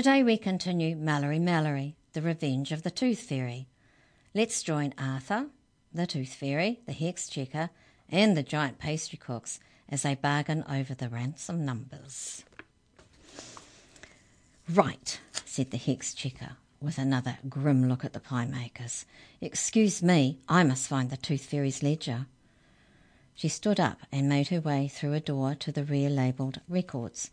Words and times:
Today 0.00 0.22
we 0.22 0.38
continue 0.38 0.96
Mallory 0.96 1.38
Mallory, 1.38 1.94
The 2.14 2.22
Revenge 2.22 2.72
of 2.72 2.84
the 2.84 2.90
Tooth 2.90 3.20
Fairy. 3.20 3.68
Let's 4.34 4.62
join 4.62 4.94
Arthur, 4.96 5.48
the 5.92 6.06
Tooth 6.06 6.32
Fairy, 6.32 6.80
the 6.86 6.94
Hex 6.94 7.28
Checker, 7.28 7.68
and 8.08 8.34
the 8.34 8.42
giant 8.42 8.78
pastry 8.78 9.18
cooks 9.18 9.60
as 9.90 10.00
they 10.00 10.14
bargain 10.14 10.64
over 10.66 10.94
the 10.94 11.10
ransom 11.10 11.66
numbers. 11.66 12.46
Right, 14.72 15.20
said 15.44 15.70
the 15.70 15.76
Hex 15.76 16.14
Checker, 16.14 16.56
with 16.80 16.96
another 16.96 17.36
grim 17.50 17.86
look 17.86 18.02
at 18.02 18.14
the 18.14 18.20
pie 18.20 18.46
makers. 18.46 19.04
Excuse 19.42 20.02
me, 20.02 20.38
I 20.48 20.64
must 20.64 20.88
find 20.88 21.10
the 21.10 21.18
Tooth 21.18 21.44
Fairy's 21.44 21.82
ledger. 21.82 22.24
She 23.34 23.48
stood 23.48 23.78
up 23.78 23.98
and 24.10 24.30
made 24.30 24.48
her 24.48 24.62
way 24.62 24.88
through 24.88 25.12
a 25.12 25.20
door 25.20 25.54
to 25.56 25.70
the 25.70 25.84
rear 25.84 26.08
labelled 26.08 26.62
Records. 26.70 27.30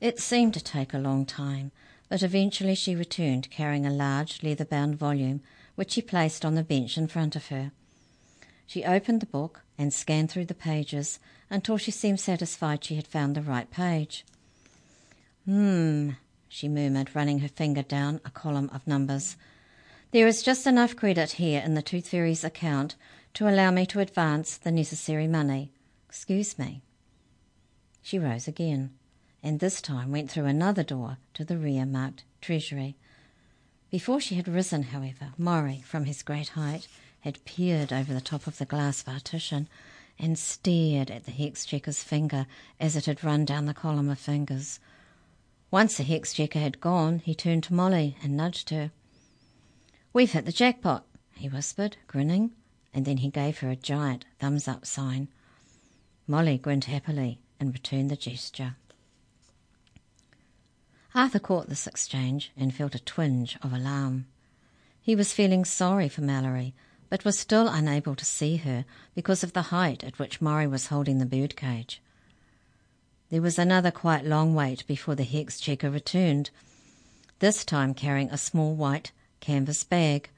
It 0.00 0.18
seemed 0.18 0.54
to 0.54 0.64
take 0.64 0.92
a 0.92 0.98
long 0.98 1.24
time, 1.24 1.70
but 2.10 2.22
eventually 2.22 2.74
she 2.74 2.94
returned 2.94 3.50
carrying 3.50 3.86
a 3.86 3.90
large 3.90 4.42
leather 4.42 4.64
bound 4.66 4.96
volume 4.96 5.40
which 5.76 5.92
she 5.92 6.02
placed 6.02 6.44
on 6.44 6.56
the 6.56 6.62
bench 6.62 6.98
in 6.98 7.06
front 7.06 7.34
of 7.36 7.46
her. 7.46 7.70
She 8.66 8.84
opened 8.84 9.20
the 9.20 9.26
book 9.26 9.62
and 9.78 9.94
scanned 9.94 10.30
through 10.30 10.44
the 10.46 10.54
pages 10.54 11.20
until 11.48 11.78
she 11.78 11.90
seemed 11.90 12.20
satisfied 12.20 12.84
she 12.84 12.96
had 12.96 13.06
found 13.06 13.34
the 13.34 13.42
right 13.42 13.70
page. 13.70 14.26
Hmm, 15.46 16.10
she 16.48 16.68
murmured, 16.68 17.14
running 17.14 17.38
her 17.38 17.48
finger 17.48 17.82
down 17.82 18.20
a 18.24 18.30
column 18.30 18.70
of 18.74 18.86
numbers. 18.86 19.36
There 20.10 20.26
is 20.26 20.42
just 20.42 20.66
enough 20.66 20.96
credit 20.96 21.32
here 21.32 21.62
in 21.64 21.74
the 21.74 21.82
Tooth 21.82 22.08
Fairy's 22.08 22.44
account 22.44 22.96
to 23.34 23.48
allow 23.48 23.70
me 23.70 23.86
to 23.86 24.00
advance 24.00 24.56
the 24.56 24.72
necessary 24.72 25.28
money. 25.28 25.72
Excuse 26.08 26.58
me. 26.58 26.82
She 28.02 28.18
rose 28.18 28.48
again, 28.48 28.90
and 29.42 29.60
this 29.60 29.80
time 29.80 30.10
went 30.10 30.30
through 30.30 30.46
another 30.46 30.82
door 30.82 31.18
to 31.34 31.44
the 31.44 31.56
rear 31.56 31.86
marked 31.86 32.24
Treasury. 32.40 32.96
Before 33.90 34.20
she 34.20 34.36
had 34.36 34.48
risen, 34.48 34.84
however, 34.84 35.32
Maury, 35.36 35.82
from 35.84 36.04
his 36.04 36.22
great 36.22 36.50
height, 36.50 36.88
had 37.20 37.44
peered 37.44 37.92
over 37.92 38.14
the 38.14 38.20
top 38.20 38.46
of 38.46 38.58
the 38.58 38.64
glass 38.64 39.02
partition 39.02 39.68
and 40.18 40.38
stared 40.38 41.10
at 41.10 41.24
the 41.24 41.32
hex 41.32 41.64
checker's 41.64 42.02
finger 42.02 42.46
as 42.78 42.96
it 42.96 43.06
had 43.06 43.24
run 43.24 43.44
down 43.44 43.66
the 43.66 43.74
column 43.74 44.08
of 44.08 44.18
fingers. 44.18 44.80
Once 45.70 45.96
the 45.96 46.04
hex 46.04 46.32
checker 46.34 46.58
had 46.58 46.80
gone, 46.80 47.20
he 47.20 47.34
turned 47.34 47.64
to 47.64 47.74
Molly 47.74 48.16
and 48.22 48.36
nudged 48.36 48.70
her. 48.70 48.90
We've 50.12 50.32
hit 50.32 50.46
the 50.46 50.52
jackpot, 50.52 51.04
he 51.34 51.48
whispered, 51.48 51.96
grinning 52.06 52.52
and 52.92 53.04
then 53.04 53.18
he 53.18 53.30
gave 53.30 53.58
her 53.58 53.70
a 53.70 53.76
giant 53.76 54.24
thumbs 54.38 54.66
up 54.66 54.84
sign. 54.84 55.28
Molly 56.26 56.58
grinned 56.58 56.84
happily 56.84 57.40
and 57.58 57.72
returned 57.72 58.10
the 58.10 58.16
gesture. 58.16 58.76
Arthur 61.14 61.40
caught 61.40 61.68
this 61.68 61.86
exchange 61.86 62.52
and 62.56 62.74
felt 62.74 62.94
a 62.94 63.00
twinge 63.00 63.58
of 63.62 63.72
alarm. 63.72 64.26
He 65.02 65.16
was 65.16 65.32
feeling 65.32 65.64
sorry 65.64 66.08
for 66.08 66.20
Mallory, 66.20 66.72
but 67.08 67.24
was 67.24 67.38
still 67.38 67.66
unable 67.66 68.14
to 68.14 68.24
see 68.24 68.58
her 68.58 68.84
because 69.14 69.42
of 69.42 69.52
the 69.52 69.62
height 69.62 70.04
at 70.04 70.18
which 70.20 70.40
Maury 70.40 70.68
was 70.68 70.86
holding 70.86 71.18
the 71.18 71.26
birdcage. 71.26 72.00
There 73.30 73.42
was 73.42 73.58
another 73.58 73.90
quite 73.90 74.24
long 74.24 74.54
wait 74.54 74.86
before 74.86 75.16
the 75.16 75.24
hex 75.24 75.58
checker 75.58 75.90
returned, 75.90 76.50
this 77.40 77.64
time 77.64 77.94
carrying 77.94 78.30
a 78.30 78.38
small 78.38 78.74
white 78.74 79.10
canvas 79.40 79.82
bag. 79.82 80.30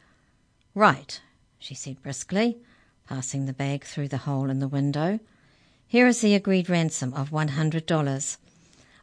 Right, 0.74 1.20
she 1.58 1.74
said 1.74 2.02
briskly, 2.02 2.58
passing 3.06 3.44
the 3.44 3.52
bag 3.52 3.84
through 3.84 4.08
the 4.08 4.18
hole 4.18 4.48
in 4.48 4.60
the 4.60 4.68
window. 4.68 5.20
Here 5.86 6.06
is 6.06 6.22
the 6.22 6.34
agreed 6.34 6.70
ransom 6.70 7.12
of 7.12 7.30
one 7.32 7.48
hundred 7.48 7.84
dollars. 7.84 8.38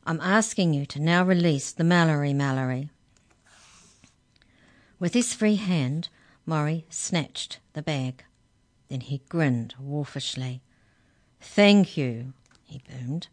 I'm 0.09 0.21
asking 0.21 0.73
you 0.73 0.87
to 0.87 0.99
now 0.99 1.23
release 1.23 1.71
the 1.71 1.83
Mallory 1.83 2.33
Mallory. 2.33 2.89
With 4.97 5.13
his 5.13 5.35
free 5.35 5.57
hand, 5.57 6.09
Maury 6.47 6.87
snatched 6.89 7.59
the 7.73 7.83
bag. 7.83 8.23
Then 8.87 9.01
he 9.01 9.21
grinned 9.29 9.75
wolfishly. 9.79 10.63
Thank 11.39 11.95
you, 11.95 12.33
he 12.63 12.81
boomed. 12.89 13.27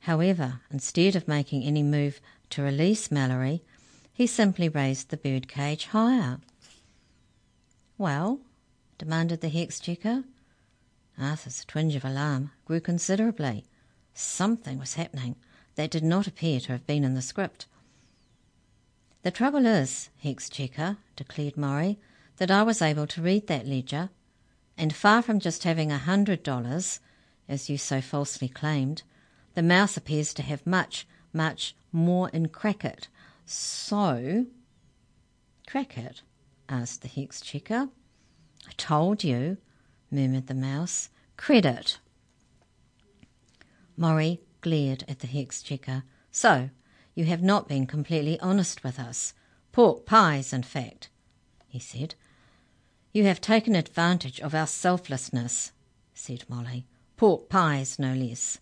However, 0.00 0.62
instead 0.70 1.14
of 1.14 1.28
making 1.28 1.64
any 1.64 1.82
move 1.82 2.22
to 2.48 2.62
release 2.62 3.10
Mallory, 3.10 3.62
he 4.10 4.26
simply 4.26 4.70
raised 4.70 5.10
the 5.10 5.18
birdcage 5.18 5.84
higher. 5.88 6.38
Well, 7.98 8.40
demanded 8.96 9.42
the 9.42 9.50
hex. 9.50 9.82
Arthur's 11.20 11.66
twinge 11.66 11.96
of 11.96 12.04
alarm 12.06 12.52
grew 12.64 12.80
considerably. 12.80 13.66
Something 14.14 14.78
was 14.78 14.94
happening 14.94 15.36
that 15.78 15.92
did 15.92 16.02
not 16.02 16.26
appear 16.26 16.58
to 16.58 16.72
have 16.72 16.84
been 16.88 17.04
in 17.04 17.14
the 17.14 17.22
script. 17.22 17.66
The 19.22 19.30
trouble 19.30 19.64
is, 19.64 20.10
hex 20.20 20.50
checker, 20.50 20.96
declared 21.14 21.56
Maury, 21.56 22.00
that 22.38 22.50
I 22.50 22.64
was 22.64 22.82
able 22.82 23.06
to 23.06 23.22
read 23.22 23.46
that 23.46 23.64
ledger, 23.64 24.10
and 24.76 24.92
far 24.92 25.22
from 25.22 25.38
just 25.38 25.62
having 25.62 25.92
a 25.92 25.98
hundred 25.98 26.42
dollars, 26.42 26.98
as 27.48 27.70
you 27.70 27.78
so 27.78 28.00
falsely 28.00 28.48
claimed, 28.48 29.04
the 29.54 29.62
mouse 29.62 29.96
appears 29.96 30.34
to 30.34 30.42
have 30.42 30.66
much, 30.66 31.06
much 31.32 31.76
more 31.92 32.28
in 32.30 32.48
Crackit. 32.48 33.06
So. 33.46 34.46
Crackit? 35.68 36.22
asked 36.68 37.02
the 37.02 37.08
hex 37.08 37.40
checker. 37.40 37.88
I 38.66 38.72
told 38.76 39.22
you, 39.22 39.58
murmured 40.10 40.48
the 40.48 40.54
mouse. 40.54 41.10
Credit. 41.36 42.00
Maury 43.96 44.40
glared 44.60 45.04
at 45.08 45.20
the 45.20 45.26
hex 45.26 45.62
checker. 45.62 46.04
So, 46.30 46.70
you 47.14 47.24
have 47.24 47.42
not 47.42 47.68
been 47.68 47.86
completely 47.86 48.38
honest 48.40 48.84
with 48.84 48.98
us. 48.98 49.34
Pork 49.72 50.06
pies, 50.06 50.52
in 50.52 50.62
fact, 50.62 51.08
he 51.66 51.78
said. 51.78 52.14
You 53.12 53.24
have 53.24 53.40
taken 53.40 53.74
advantage 53.74 54.40
of 54.40 54.54
our 54.54 54.66
selflessness, 54.66 55.72
said 56.14 56.44
Molly. 56.48 56.86
Pork 57.16 57.48
pies, 57.48 57.98
no 57.98 58.14
less. 58.14 58.58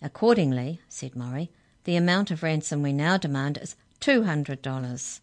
Accordingly, 0.00 0.80
said 0.88 1.14
Murray, 1.14 1.50
the 1.84 1.96
amount 1.96 2.30
of 2.30 2.42
ransom 2.42 2.82
we 2.82 2.92
now 2.92 3.16
demand 3.16 3.58
is 3.58 3.76
two 4.00 4.22
hundred 4.24 4.62
dollars. 4.62 5.20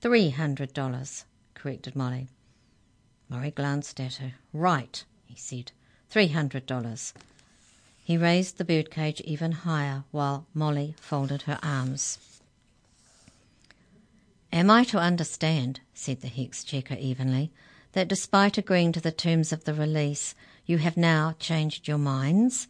Three 0.00 0.30
hundred 0.30 0.72
dollars, 0.72 1.24
corrected 1.54 1.96
Molly. 1.96 2.28
Murray 3.28 3.50
glanced 3.50 3.98
at 3.98 4.14
her. 4.16 4.34
Right, 4.52 5.04
he 5.24 5.34
said. 5.34 5.72
Three 6.08 6.28
hundred 6.28 6.66
dollars. 6.66 7.12
He 8.06 8.16
raised 8.16 8.56
the 8.56 8.64
birdcage 8.64 9.20
even 9.22 9.50
higher 9.50 10.04
while 10.12 10.46
Molly 10.54 10.94
folded 11.00 11.42
her 11.42 11.58
arms. 11.60 12.20
Am 14.52 14.70
I 14.70 14.84
to 14.84 14.98
understand, 15.00 15.80
said 15.92 16.20
the 16.20 16.28
hex 16.28 16.62
checker 16.62 16.94
evenly, 16.94 17.50
that 17.94 18.06
despite 18.06 18.58
agreeing 18.58 18.92
to 18.92 19.00
the 19.00 19.10
terms 19.10 19.52
of 19.52 19.64
the 19.64 19.74
release, 19.74 20.36
you 20.66 20.78
have 20.78 20.96
now 20.96 21.34
changed 21.40 21.88
your 21.88 21.98
minds? 21.98 22.68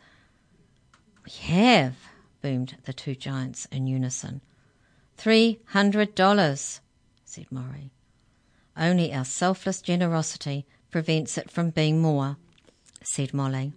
We 1.27 1.33
have, 1.53 1.97
boomed 2.41 2.79
the 2.87 2.95
two 2.95 3.15
giants 3.15 3.67
in 3.71 3.87
unison. 3.87 4.41
Three 5.19 5.61
hundred 5.67 6.15
dollars, 6.15 6.81
said 7.27 7.53
Maury. 7.53 7.91
Only 8.75 9.13
our 9.13 9.27
selfless 9.27 9.83
generosity 9.83 10.65
prevents 10.91 11.37
it 11.37 11.51
from 11.51 11.69
being 11.69 12.01
more, 12.01 12.39
said 13.03 13.35
Molly. 13.35 13.75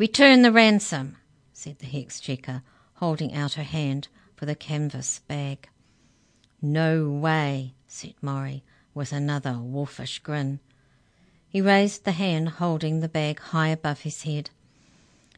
Return 0.00 0.40
the 0.40 0.50
ransom, 0.50 1.18
said 1.52 1.78
the 1.78 1.84
hex 1.84 2.20
checker, 2.20 2.62
holding 2.94 3.34
out 3.34 3.52
her 3.52 3.62
hand 3.62 4.08
for 4.34 4.46
the 4.46 4.54
canvas 4.54 5.18
bag. 5.28 5.68
No 6.62 7.10
way, 7.10 7.74
said 7.86 8.14
Maury, 8.22 8.64
with 8.94 9.12
another 9.12 9.58
wolfish 9.58 10.18
grin. 10.20 10.60
He 11.50 11.60
raised 11.60 12.04
the 12.06 12.12
hand 12.12 12.48
holding 12.48 13.00
the 13.00 13.10
bag 13.10 13.40
high 13.40 13.68
above 13.68 14.00
his 14.00 14.22
head. 14.22 14.48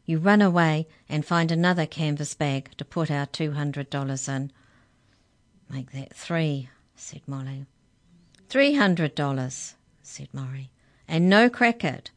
You 0.06 0.18
run 0.18 0.40
away 0.40 0.86
and 1.08 1.26
find 1.26 1.50
another 1.50 1.84
canvas 1.84 2.34
bag 2.34 2.70
to 2.76 2.84
put 2.84 3.10
our 3.10 3.26
two 3.26 3.54
hundred 3.54 3.90
dollars 3.90 4.28
in. 4.28 4.52
Make 5.68 5.90
that 5.90 6.14
three, 6.14 6.68
said 6.94 7.22
Molly. 7.26 7.66
Three 8.48 8.74
hundred 8.74 9.16
dollars, 9.16 9.74
said 10.04 10.28
Maury, 10.32 10.70
and 11.08 11.28
no 11.28 11.50
Crackit. 11.50 12.12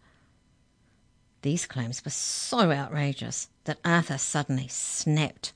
These 1.46 1.68
claims 1.68 2.04
were 2.04 2.10
so 2.10 2.72
outrageous 2.72 3.50
that 3.66 3.78
Arthur 3.86 4.18
suddenly 4.18 4.68
snapped. 4.68 5.54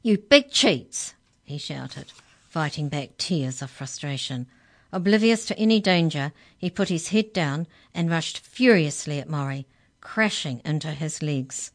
You 0.00 0.16
big 0.16 0.50
cheats, 0.50 1.12
he 1.44 1.58
shouted, 1.58 2.06
fighting 2.48 2.88
back 2.88 3.18
tears 3.18 3.60
of 3.60 3.70
frustration. 3.70 4.46
Oblivious 4.90 5.44
to 5.44 5.58
any 5.58 5.80
danger, 5.80 6.32
he 6.56 6.70
put 6.70 6.88
his 6.88 7.08
head 7.08 7.34
down 7.34 7.66
and 7.94 8.08
rushed 8.08 8.38
furiously 8.38 9.18
at 9.18 9.28
Maury, 9.28 9.66
crashing 10.00 10.62
into 10.64 10.92
his 10.92 11.22
legs. 11.22 11.70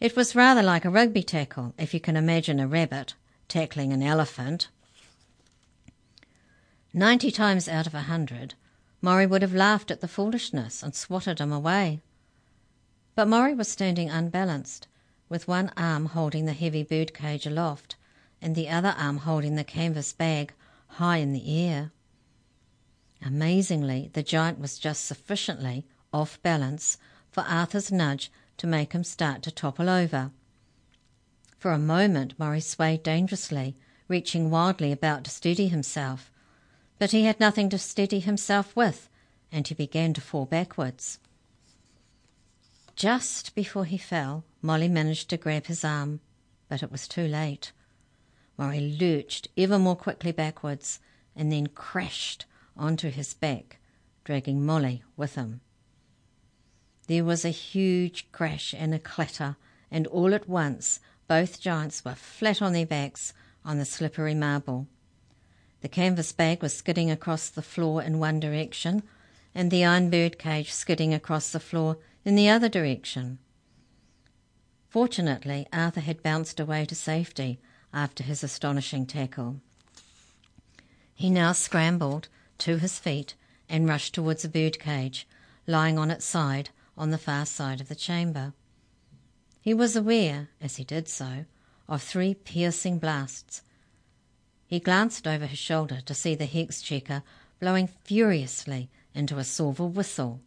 It 0.00 0.16
was 0.16 0.34
rather 0.34 0.62
like 0.62 0.86
a 0.86 0.90
rugby 0.90 1.22
tackle, 1.22 1.74
if 1.76 1.92
you 1.92 2.00
can 2.00 2.16
imagine 2.16 2.58
a 2.58 2.66
rabbit 2.66 3.12
tackling 3.46 3.92
an 3.92 4.02
elephant. 4.02 4.68
Ninety 6.94 7.30
times 7.30 7.68
out 7.68 7.86
of 7.86 7.92
a 7.92 8.08
hundred, 8.08 8.54
Maury 9.02 9.26
would 9.26 9.42
have 9.42 9.54
laughed 9.54 9.90
at 9.90 10.00
the 10.00 10.08
foolishness 10.08 10.82
and 10.82 10.94
swatted 10.94 11.38
him 11.38 11.52
away. 11.52 12.02
But 13.14 13.28
Maury 13.28 13.54
was 13.54 13.68
standing 13.68 14.10
unbalanced, 14.10 14.88
with 15.28 15.48
one 15.48 15.72
arm 15.76 16.06
holding 16.06 16.44
the 16.44 16.52
heavy 16.52 16.82
bird 16.82 17.14
cage 17.14 17.46
aloft 17.46 17.96
and 18.42 18.54
the 18.54 18.68
other 18.68 18.94
arm 18.98 19.18
holding 19.18 19.54
the 19.54 19.64
canvas 19.64 20.12
bag 20.12 20.52
high 20.88 21.18
in 21.18 21.32
the 21.32 21.66
air. 21.66 21.92
Amazingly, 23.24 24.10
the 24.12 24.22
giant 24.22 24.58
was 24.58 24.78
just 24.78 25.04
sufficiently 25.04 25.86
off 26.12 26.42
balance 26.42 26.98
for 27.30 27.42
Arthur's 27.42 27.92
nudge 27.92 28.30
to 28.56 28.66
make 28.66 28.92
him 28.92 29.04
start 29.04 29.42
to 29.42 29.50
topple 29.50 29.88
over. 29.88 30.30
For 31.58 31.72
a 31.72 31.78
moment, 31.78 32.38
Maury 32.38 32.60
swayed 32.60 33.02
dangerously, 33.02 33.76
reaching 34.08 34.50
wildly 34.50 34.90
about 34.90 35.24
to 35.24 35.30
steady 35.30 35.68
himself, 35.68 36.29
but 37.00 37.12
he 37.12 37.24
had 37.24 37.40
nothing 37.40 37.70
to 37.70 37.78
steady 37.78 38.20
himself 38.20 38.76
with, 38.76 39.08
and 39.50 39.66
he 39.66 39.74
began 39.74 40.12
to 40.12 40.20
fall 40.20 40.44
backwards. 40.44 41.18
Just 42.94 43.54
before 43.54 43.86
he 43.86 43.96
fell, 43.96 44.44
Molly 44.60 44.86
managed 44.86 45.30
to 45.30 45.38
grab 45.38 45.64
his 45.64 45.82
arm, 45.82 46.20
but 46.68 46.82
it 46.82 46.92
was 46.92 47.08
too 47.08 47.26
late. 47.26 47.72
Maury 48.58 48.98
lurched 49.00 49.48
ever 49.56 49.78
more 49.78 49.96
quickly 49.96 50.30
backwards 50.30 51.00
and 51.34 51.50
then 51.50 51.68
crashed 51.68 52.44
onto 52.76 53.08
his 53.08 53.32
back, 53.32 53.78
dragging 54.24 54.66
Molly 54.66 55.02
with 55.16 55.36
him. 55.36 55.62
There 57.06 57.24
was 57.24 57.46
a 57.46 57.48
huge 57.48 58.30
crash 58.30 58.74
and 58.76 58.92
a 58.92 58.98
clatter, 58.98 59.56
and 59.90 60.06
all 60.08 60.34
at 60.34 60.50
once 60.50 61.00
both 61.26 61.62
giants 61.62 62.04
were 62.04 62.14
flat 62.14 62.60
on 62.60 62.74
their 62.74 62.84
backs 62.84 63.32
on 63.64 63.78
the 63.78 63.86
slippery 63.86 64.34
marble. 64.34 64.86
The 65.80 65.88
canvas 65.88 66.32
bag 66.32 66.62
was 66.62 66.76
skidding 66.76 67.10
across 67.10 67.48
the 67.48 67.62
floor 67.62 68.02
in 68.02 68.18
one 68.18 68.40
direction, 68.40 69.02
and 69.54 69.70
the 69.70 69.84
iron 69.84 70.10
bird 70.10 70.38
cage 70.38 70.72
skidding 70.72 71.14
across 71.14 71.50
the 71.50 71.60
floor 71.60 71.98
in 72.24 72.34
the 72.34 72.48
other 72.48 72.68
direction. 72.68 73.38
Fortunately, 74.88 75.66
Arthur 75.72 76.00
had 76.00 76.22
bounced 76.22 76.60
away 76.60 76.84
to 76.86 76.94
safety 76.94 77.60
after 77.92 78.22
his 78.22 78.44
astonishing 78.44 79.06
tackle. 79.06 79.60
He 81.14 81.30
now 81.30 81.52
scrambled 81.52 82.28
to 82.58 82.78
his 82.78 82.98
feet 82.98 83.34
and 83.68 83.88
rushed 83.88 84.14
towards 84.14 84.44
a 84.44 84.48
bird 84.48 84.78
cage 84.78 85.26
lying 85.66 85.98
on 85.98 86.10
its 86.10 86.24
side 86.24 86.70
on 86.96 87.10
the 87.10 87.18
far 87.18 87.46
side 87.46 87.80
of 87.80 87.88
the 87.88 87.94
chamber. 87.94 88.52
He 89.60 89.72
was 89.72 89.94
aware, 89.94 90.48
as 90.60 90.76
he 90.76 90.84
did 90.84 91.08
so, 91.08 91.44
of 91.88 92.02
three 92.02 92.34
piercing 92.34 92.98
blasts. 92.98 93.62
He 94.70 94.78
glanced 94.78 95.26
over 95.26 95.46
his 95.46 95.58
shoulder 95.58 96.00
to 96.02 96.14
see 96.14 96.36
the 96.36 96.46
hex 96.46 96.80
checker 96.80 97.24
blowing 97.58 97.88
furiously 97.88 98.88
into 99.12 99.38
a 99.38 99.42
silver 99.42 99.84
whistle. 99.84 100.38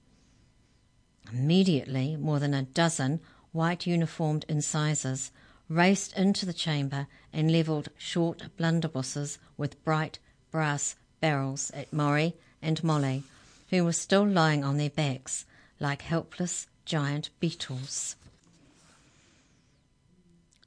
Immediately, 1.33 2.15
more 2.15 2.39
than 2.39 2.53
a 2.53 2.61
dozen 2.61 3.19
white 3.51 3.85
uniformed 3.85 4.45
incisors 4.47 5.31
raced 5.67 6.13
into 6.13 6.45
the 6.45 6.53
chamber 6.53 7.07
and 7.33 7.51
levelled 7.51 7.89
short 7.97 8.43
blunderbusses 8.57 9.39
with 9.57 9.83
bright 9.83 10.19
brass 10.51 10.95
barrels 11.19 11.69
at 11.71 11.91
Maury 11.91 12.33
and 12.61 12.81
Molly, 12.81 13.23
who 13.71 13.83
were 13.83 13.91
still 13.91 14.25
lying 14.25 14.63
on 14.63 14.77
their 14.77 14.89
backs 14.89 15.45
like 15.81 16.01
helpless 16.01 16.67
giant 16.85 17.29
beetles. 17.41 18.15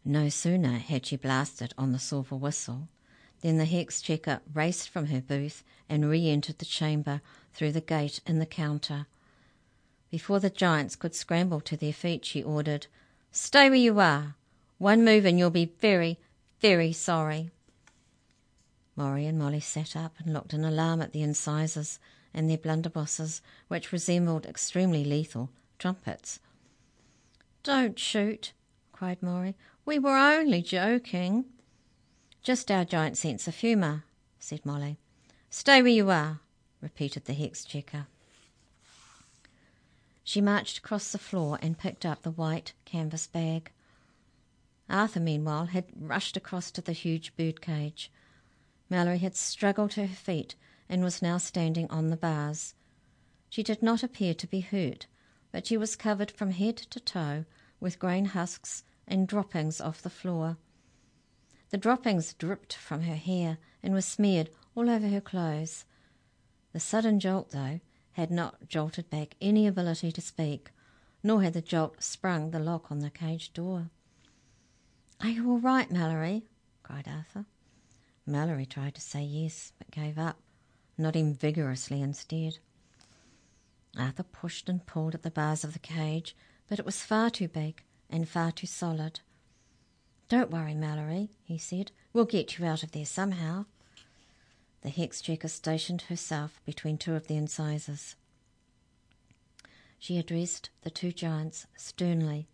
No 0.05 0.29
sooner 0.29 0.77
had 0.77 1.07
she 1.07 1.17
blasted 1.17 1.73
on 1.79 1.93
the 1.93 1.99
silver 1.99 2.37
whistle 2.37 2.89
than 3.41 3.59
the 3.59 3.65
hex 3.65 4.01
checker 4.01 4.41
raced 4.53 4.89
from 4.89 5.07
her 5.07 5.21
booth 5.21 5.63
and 5.89 6.09
re 6.09 6.29
entered 6.29 6.59
the 6.59 6.65
chamber 6.65 7.21
through 7.53 7.73
the 7.73 7.81
gate 7.81 8.21
in 8.27 8.39
the 8.39 8.47
counter. 8.47 9.07
Before 10.11 10.41
the 10.41 10.51
giants 10.51 10.97
could 10.97 11.15
scramble 11.15 11.61
to 11.61 11.77
their 11.77 11.93
feet, 11.93 12.25
she 12.25 12.43
ordered, 12.43 12.87
Stay 13.31 13.69
where 13.69 13.79
you 13.79 13.99
are. 14.01 14.35
One 14.79 15.05
move 15.05 15.25
and 15.25 15.39
you'll 15.39 15.51
be 15.51 15.73
very, 15.81 16.19
very 16.61 16.93
sorry. 16.93 17.51
Maury 18.97 19.27
and 19.27 19.39
Molly 19.39 19.61
sat 19.61 19.95
up 19.95 20.15
and 20.19 20.33
looked 20.33 20.55
in 20.55 20.65
alarm 20.65 21.03
at 21.03 21.13
the 21.13 21.23
incisors 21.23 21.99
and 22.33 22.49
their 22.49 22.59
blunderbusses, 22.59 23.41
which 23.69 23.93
resembled 23.93 24.47
extremely 24.47 25.05
lethal 25.05 25.51
trumpets. 25.79 26.41
Don't 27.63 27.99
shoot, 27.99 28.53
cried 28.93 29.23
Maury. 29.23 29.55
We 29.85 29.99
were 29.99 30.17
only 30.17 30.63
joking. 30.63 31.45
Just 32.47 32.71
our 32.71 32.85
giant 32.85 33.17
sense 33.17 33.49
of 33.49 33.57
humour, 33.57 34.05
said 34.39 34.65
Molly. 34.65 34.99
Stay 35.51 35.83
where 35.83 35.91
you 35.91 36.11
are, 36.11 36.39
repeated 36.81 37.25
the 37.25 37.33
hex 37.33 37.65
checker. 37.65 38.07
She 40.23 40.41
marched 40.41 40.79
across 40.79 41.11
the 41.11 41.19
floor 41.19 41.59
and 41.61 41.77
picked 41.77 42.07
up 42.07 42.23
the 42.23 42.31
white 42.31 42.73
canvas 42.85 43.27
bag. 43.27 43.73
Arthur, 44.89 45.19
meanwhile, 45.19 45.67
had 45.67 45.87
rushed 45.99 46.37
across 46.37 46.71
to 46.71 46.81
the 46.81 46.93
huge 46.93 47.35
bird 47.35 47.61
cage. 47.61 48.13
Mallory 48.89 49.19
had 49.19 49.35
struggled 49.35 49.91
to 49.91 50.07
her 50.07 50.15
feet 50.15 50.55
and 50.89 51.03
was 51.03 51.21
now 51.21 51.39
standing 51.39 51.91
on 51.91 52.11
the 52.11 52.17
bars. 52.17 52.75
She 53.51 53.65
did 53.65 53.83
not 53.83 54.05
appear 54.05 54.35
to 54.35 54.47
be 54.47 54.61
hurt, 54.61 55.09
but 55.51 55.67
she 55.67 55.77
was 55.77 55.97
covered 55.97 56.31
from 56.31 56.53
head 56.53 56.77
to 56.77 57.01
toe 57.01 57.45
with 57.81 57.99
grain 57.99 58.27
husks 58.27 58.85
and 59.09 59.27
droppings 59.27 59.81
off 59.81 60.01
the 60.01 60.09
floor. 60.09 60.59
The 61.71 61.79
droppings 61.79 62.33
dripped 62.35 62.75
from 62.75 63.03
her 63.03 63.17
hair 63.17 63.59
and 63.83 63.93
were 63.93 64.01
smeared 64.01 64.51
all 64.75 64.89
over 64.89 65.09
her 65.09 65.21
clothes. 65.21 65.85
The 66.73 66.81
sudden 66.81 67.19
jolt, 67.19 67.51
though, 67.51 67.81
had 68.13 68.31
not 68.31 68.69
jolted 68.69 69.11
back 69.11 69.35
any 69.41 69.67
ability 69.67 70.13
to 70.13 70.21
speak, 70.21 70.71
nor 71.23 71.43
had 71.43 71.55
the 71.55 71.61
jolt 71.61 72.03
sprung 72.03 72.51
the 72.51 72.59
lock 72.59 72.91
on 72.91 73.01
the 73.01 73.11
cage 73.11 73.53
door. 73.53 73.91
Are 75.21 75.29
you 75.29 75.51
all 75.51 75.59
right, 75.59 75.91
Mallory? 75.91 76.45
cried 76.83 77.09
Arthur. 77.09 77.47
Mallory 78.27 78.67
tried 78.67 78.95
to 78.95 79.01
say 79.01 79.23
yes, 79.23 79.73
but 79.79 79.91
gave 79.91 80.19
up, 80.19 80.41
nodding 80.97 81.35
vigorously 81.35 82.01
instead. 82.01 82.59
Arthur 83.99 84.25
pushed 84.25 84.69
and 84.69 84.85
pulled 84.85 85.15
at 85.15 85.23
the 85.23 85.31
bars 85.31 85.65
of 85.65 85.73
the 85.73 85.79
cage, 85.79 86.37
but 86.69 86.79
it 86.79 86.85
was 86.85 87.03
far 87.03 87.31
too 87.31 87.49
big 87.49 87.83
and 88.11 88.29
far 88.29 88.53
too 88.53 88.67
solid. 88.67 89.21
Don't 90.29 90.51
worry, 90.51 90.75
Mallory, 90.75 91.31
he 91.45 91.59
said. 91.59 91.93
We'll 92.13 92.25
get 92.25 92.59
you 92.59 92.67
out 92.67 92.83
of 92.83 92.93
there 92.93 93.05
somehow. 93.05 93.67
The 94.83 94.91
hex 94.91 95.21
checker 95.21 95.49
stationed 95.49 96.03
herself 96.03 96.61
between 96.65 96.99
two 96.99 97.15
of 97.15 97.29
the 97.29 97.37
incisors. 97.37 98.17
She 99.99 100.19
addressed 100.19 100.71
the 100.83 100.91
two 100.91 101.13
giants 101.13 101.67
sternly. 101.77 102.49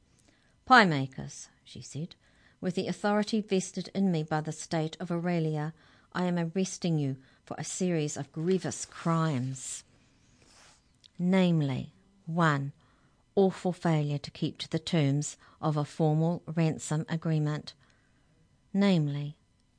Pie 0.65 0.85
makers, 0.85 1.49
she 1.65 1.83
said, 1.83 2.15
with 2.61 2.75
the 2.75 2.87
authority 2.87 3.41
vested 3.41 3.91
in 3.95 4.13
me 4.13 4.23
by 4.23 4.41
the 4.41 4.53
state 4.53 4.97
of 5.01 5.11
Aurelia, 5.11 5.75
I 6.13 6.25
am 6.25 6.39
arresting 6.39 6.99
you 6.99 7.17
for 7.45 7.57
a 7.59 7.65
series 7.65 8.17
of 8.17 8.33
grievous 8.33 8.85
crimes. 8.85 9.83
Namely, 11.19 11.93
1. 12.27 12.73
Awful 13.35 13.73
failure 13.73 14.19
to 14.19 14.31
keep 14.31 14.59
to 14.59 14.69
the 14.69 14.79
terms 14.79 15.37
of 15.61 15.77
a 15.77 15.85
formal 15.85 16.43
ransom 16.47 17.07
agreement. 17.09 17.75
Namely, 18.75 19.37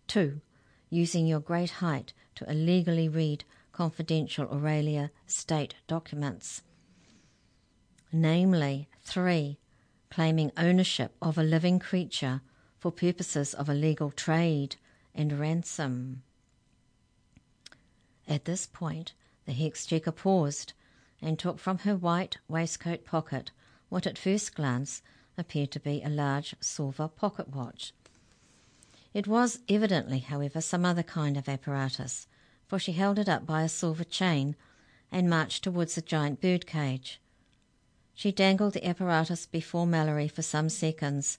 2. 0.07 0.41
Using 0.89 1.27
your 1.27 1.39
great 1.39 1.71
height 1.71 2.13
to 2.35 2.49
illegally 2.49 3.07
read 3.07 3.43
confidential 3.71 4.47
Aurelia 4.51 5.11
state 5.25 5.75
documents. 5.87 6.63
Namely, 8.11 8.87
3. 9.03 9.59
Claiming 10.09 10.51
ownership 10.57 11.15
of 11.21 11.37
a 11.37 11.43
living 11.43 11.79
creature 11.79 12.41
for 12.79 12.91
purposes 12.91 13.53
of 13.53 13.69
illegal 13.69 14.11
trade 14.11 14.75
and 15.15 15.39
ransom. 15.39 16.23
At 18.27 18.45
this 18.45 18.65
point, 18.65 19.13
the 19.45 19.53
hex 19.53 19.87
paused 20.15 20.73
and 21.23 21.39
took 21.39 21.57
from 21.57 21.79
her 21.79 21.95
white 21.95 22.37
waistcoat 22.47 23.05
pocket 23.05 23.51
what 23.89 24.05
at 24.05 24.17
first 24.17 24.55
glance 24.55 25.01
appeared 25.37 25.71
to 25.71 25.79
be 25.79 26.01
a 26.01 26.09
large 26.09 26.55
silver 26.59 27.07
pocket 27.07 27.49
watch. 27.49 27.93
It 29.13 29.27
was 29.27 29.59
evidently, 29.69 30.19
however, 30.19 30.61
some 30.61 30.85
other 30.85 31.03
kind 31.03 31.37
of 31.37 31.47
apparatus, 31.47 32.27
for 32.67 32.77
she 32.77 32.91
held 32.91 33.19
it 33.19 33.29
up 33.29 33.45
by 33.45 33.61
a 33.63 33.69
silver 33.69 34.03
chain 34.03 34.55
and 35.11 35.29
marched 35.29 35.63
towards 35.63 35.95
the 35.95 36.01
giant 36.01 36.41
bird 36.41 36.65
cage. 36.65 37.19
She 38.13 38.31
dangled 38.31 38.73
the 38.73 38.87
apparatus 38.87 39.45
before 39.45 39.87
Mallory 39.87 40.27
for 40.27 40.41
some 40.41 40.69
seconds 40.69 41.37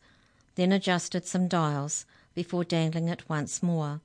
then 0.54 0.72
adjusted 0.72 1.26
some 1.26 1.48
dials 1.48 2.06
before 2.34 2.64
dangling 2.64 3.08
it 3.08 3.28
once 3.28 3.62
more. 3.62 4.00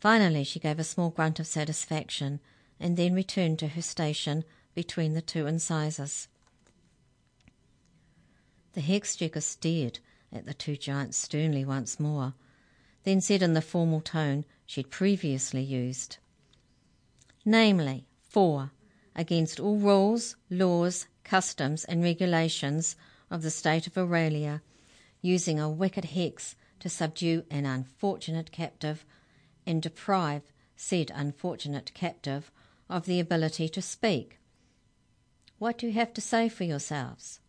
Finally, 0.00 0.44
she 0.44 0.60
gave 0.60 0.78
a 0.78 0.84
small 0.84 1.10
grunt 1.10 1.38
of 1.40 1.46
satisfaction 1.46 2.40
and 2.82 2.96
then 2.96 3.14
returned 3.14 3.60
to 3.60 3.68
her 3.68 3.80
station 3.80 4.44
between 4.74 5.14
the 5.14 5.22
two 5.22 5.46
incisors. 5.46 6.26
The 8.72 8.80
hex 8.80 9.16
stared 9.38 10.00
at 10.32 10.46
the 10.46 10.54
two 10.54 10.76
giants 10.76 11.16
sternly 11.16 11.64
once 11.64 12.00
more, 12.00 12.34
then 13.04 13.20
said 13.20 13.40
in 13.40 13.54
the 13.54 13.62
formal 13.62 14.00
tone 14.00 14.44
she'd 14.66 14.90
previously 14.90 15.62
used, 15.62 16.16
namely, 17.44 18.06
four, 18.20 18.72
against 19.14 19.60
all 19.60 19.76
rules, 19.76 20.34
laws, 20.50 21.06
customs, 21.22 21.84
and 21.84 22.02
regulations 22.02 22.96
of 23.30 23.42
the 23.42 23.50
state 23.50 23.86
of 23.86 23.96
Aurelia 23.96 24.60
using 25.20 25.60
a 25.60 25.70
wicked 25.70 26.06
hex 26.06 26.56
to 26.80 26.88
subdue 26.88 27.44
an 27.48 27.64
unfortunate 27.64 28.50
captive 28.50 29.04
and 29.66 29.80
deprive 29.80 30.42
said 30.74 31.12
unfortunate 31.14 31.92
captive 31.94 32.50
of 32.92 33.06
the 33.06 33.18
ability 33.18 33.68
to 33.70 33.80
speak. 33.80 34.38
What 35.58 35.78
do 35.78 35.86
you 35.86 35.92
have 35.94 36.12
to 36.14 36.20
say 36.20 36.48
for 36.48 36.64
yourselves? 36.64 37.40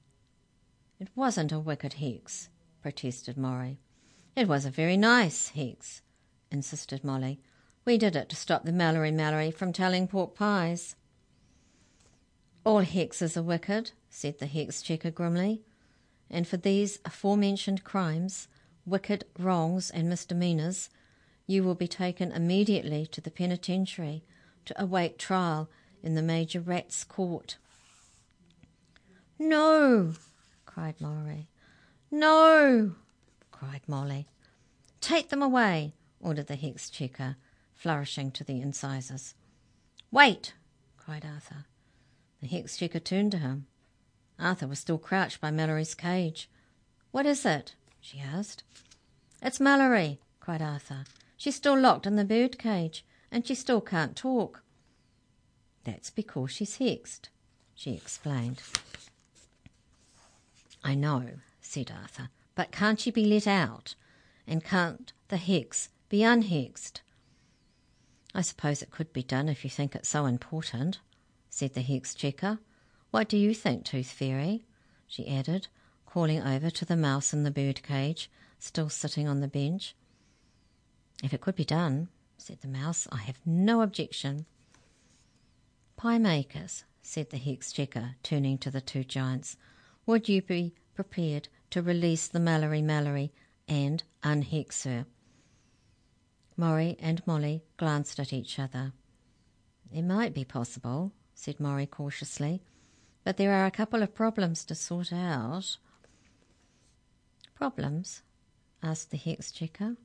It 0.99 1.09
wasn't 1.15 1.51
a 1.51 1.59
wicked 1.59 1.93
hex, 1.93 2.49
protested 2.81 3.37
Maury. 3.37 3.79
It 4.37 4.47
was 4.47 4.65
a 4.65 4.71
very 4.71 4.95
nice 4.95 5.49
hex, 5.49 6.01
insisted 6.49 7.03
Molly. 7.03 7.41
We 7.83 7.97
did 7.97 8.15
it 8.15 8.29
to 8.29 8.37
stop 8.37 8.63
the 8.63 8.71
Mallory 8.71 9.11
Mallory 9.11 9.51
from 9.51 9.73
telling 9.73 10.07
pork 10.07 10.33
pies. 10.33 10.95
All 12.63 12.83
hexes 12.83 13.35
are 13.35 13.43
wicked, 13.43 13.91
said 14.09 14.39
the 14.39 14.45
hex 14.45 14.81
checker 14.81 15.11
grimly, 15.11 15.61
and 16.29 16.47
for 16.47 16.55
these 16.55 16.99
aforementioned 17.03 17.83
crimes, 17.83 18.47
wicked 18.85 19.25
wrongs 19.37 19.89
and 19.89 20.09
misdemeanours, 20.09 20.89
you 21.45 21.63
will 21.63 21.75
be 21.75 21.87
taken 21.87 22.31
immediately 22.31 23.05
to 23.07 23.19
the 23.19 23.31
penitentiary 23.31 24.23
to 24.65 24.81
await 24.81 25.17
trial 25.17 25.69
in 26.01 26.15
the 26.15 26.21
Major 26.21 26.59
Rat's 26.59 27.03
court. 27.03 27.57
No, 29.39 30.13
cried 30.65 30.99
Maury. 30.99 31.47
No, 32.11 32.93
cried 33.51 33.81
Molly. 33.87 34.27
Take 35.01 35.29
them 35.29 35.41
away, 35.41 35.93
ordered 36.21 36.47
the 36.47 36.55
hex 36.55 36.89
checker, 36.89 37.37
flourishing 37.73 38.31
to 38.31 38.43
the 38.43 38.61
incisors. 38.61 39.33
Wait, 40.11 40.53
cried 40.97 41.25
Arthur. 41.25 41.65
The 42.41 42.47
hex 42.47 42.77
checker 42.77 42.99
turned 42.99 43.31
to 43.31 43.39
him. 43.39 43.67
Arthur 44.39 44.67
was 44.67 44.79
still 44.79 44.97
crouched 44.97 45.41
by 45.41 45.51
Mallory's 45.51 45.95
cage. 45.95 46.49
What 47.11 47.25
is 47.25 47.45
it? 47.45 47.75
she 47.99 48.19
asked. 48.19 48.63
It's 49.41 49.59
Mallory, 49.59 50.19
cried 50.39 50.61
Arthur. 50.61 51.05
She's 51.35 51.55
still 51.55 51.77
locked 51.77 52.05
in 52.05 52.15
the 52.15 52.25
bird 52.25 52.57
cage, 52.57 53.05
and 53.33 53.45
she 53.47 53.55
still 53.55 53.81
can't 53.81 54.15
talk. 54.15 54.61
That's 55.83 56.11
because 56.11 56.51
she's 56.51 56.77
hexed, 56.77 57.29
she 57.73 57.93
explained. 57.93 58.61
I 60.83 60.93
know, 60.93 61.29
said 61.59 61.91
Arthur, 61.91 62.29
but 62.53 62.71
can't 62.71 62.99
she 62.99 63.09
be 63.09 63.25
let 63.25 63.47
out? 63.47 63.95
And 64.45 64.63
can't 64.63 65.11
the 65.29 65.37
hex 65.37 65.89
be 66.09 66.23
unhexed? 66.23 67.01
I 68.35 68.41
suppose 68.41 68.81
it 68.81 68.91
could 68.91 69.11
be 69.11 69.23
done 69.23 69.49
if 69.49 69.63
you 69.63 69.69
think 69.69 69.95
it 69.95 70.05
so 70.05 70.25
important, 70.25 70.99
said 71.49 71.73
the 71.73 71.81
hex 71.81 72.13
checker. 72.13 72.59
What 73.09 73.29
do 73.29 73.37
you 73.37 73.55
think, 73.55 73.83
Tooth 73.83 74.11
Fairy? 74.11 74.63
she 75.07 75.27
added, 75.27 75.67
calling 76.05 76.41
over 76.41 76.69
to 76.69 76.85
the 76.85 76.95
mouse 76.95 77.33
in 77.33 77.43
the 77.43 77.51
bird 77.51 77.81
cage, 77.81 78.29
still 78.59 78.89
sitting 78.89 79.27
on 79.27 79.39
the 79.39 79.47
bench. 79.47 79.95
If 81.23 81.33
it 81.33 81.41
could 81.41 81.55
be 81.55 81.65
done, 81.65 82.09
said 82.37 82.61
the 82.61 82.67
mouse, 82.67 83.07
I 83.11 83.17
have 83.17 83.39
no 83.45 83.81
objection. 83.81 84.45
Pie 85.95 86.17
makers, 86.17 86.83
said 87.01 87.29
the 87.29 87.37
hex 87.37 87.71
checker, 87.71 88.15
turning 88.23 88.57
to 88.59 88.71
the 88.71 88.81
two 88.81 89.03
giants, 89.03 89.57
would 90.05 90.27
you 90.27 90.41
be 90.41 90.73
prepared 90.95 91.47
to 91.69 91.81
release 91.81 92.27
the 92.27 92.39
Mallory 92.39 92.81
Mallory 92.81 93.31
and 93.67 94.03
unhex 94.23 94.83
her? 94.83 95.05
Maury 96.55 96.95
and 96.99 97.25
Molly 97.25 97.63
glanced 97.77 98.19
at 98.19 98.33
each 98.33 98.59
other. 98.59 98.93
It 99.91 100.03
might 100.03 100.33
be 100.33 100.45
possible, 100.45 101.11
said 101.33 101.59
Maury 101.59 101.85
cautiously, 101.85 102.61
but 103.23 103.37
there 103.37 103.53
are 103.53 103.65
a 103.65 103.71
couple 103.71 104.03
of 104.03 104.13
problems 104.13 104.65
to 104.65 104.75
sort 104.75 105.11
out. 105.13 105.77
Problems? 107.55 108.21
asked 108.81 109.11
the 109.11 109.17
hex 109.17 109.51
checker. 109.51 109.95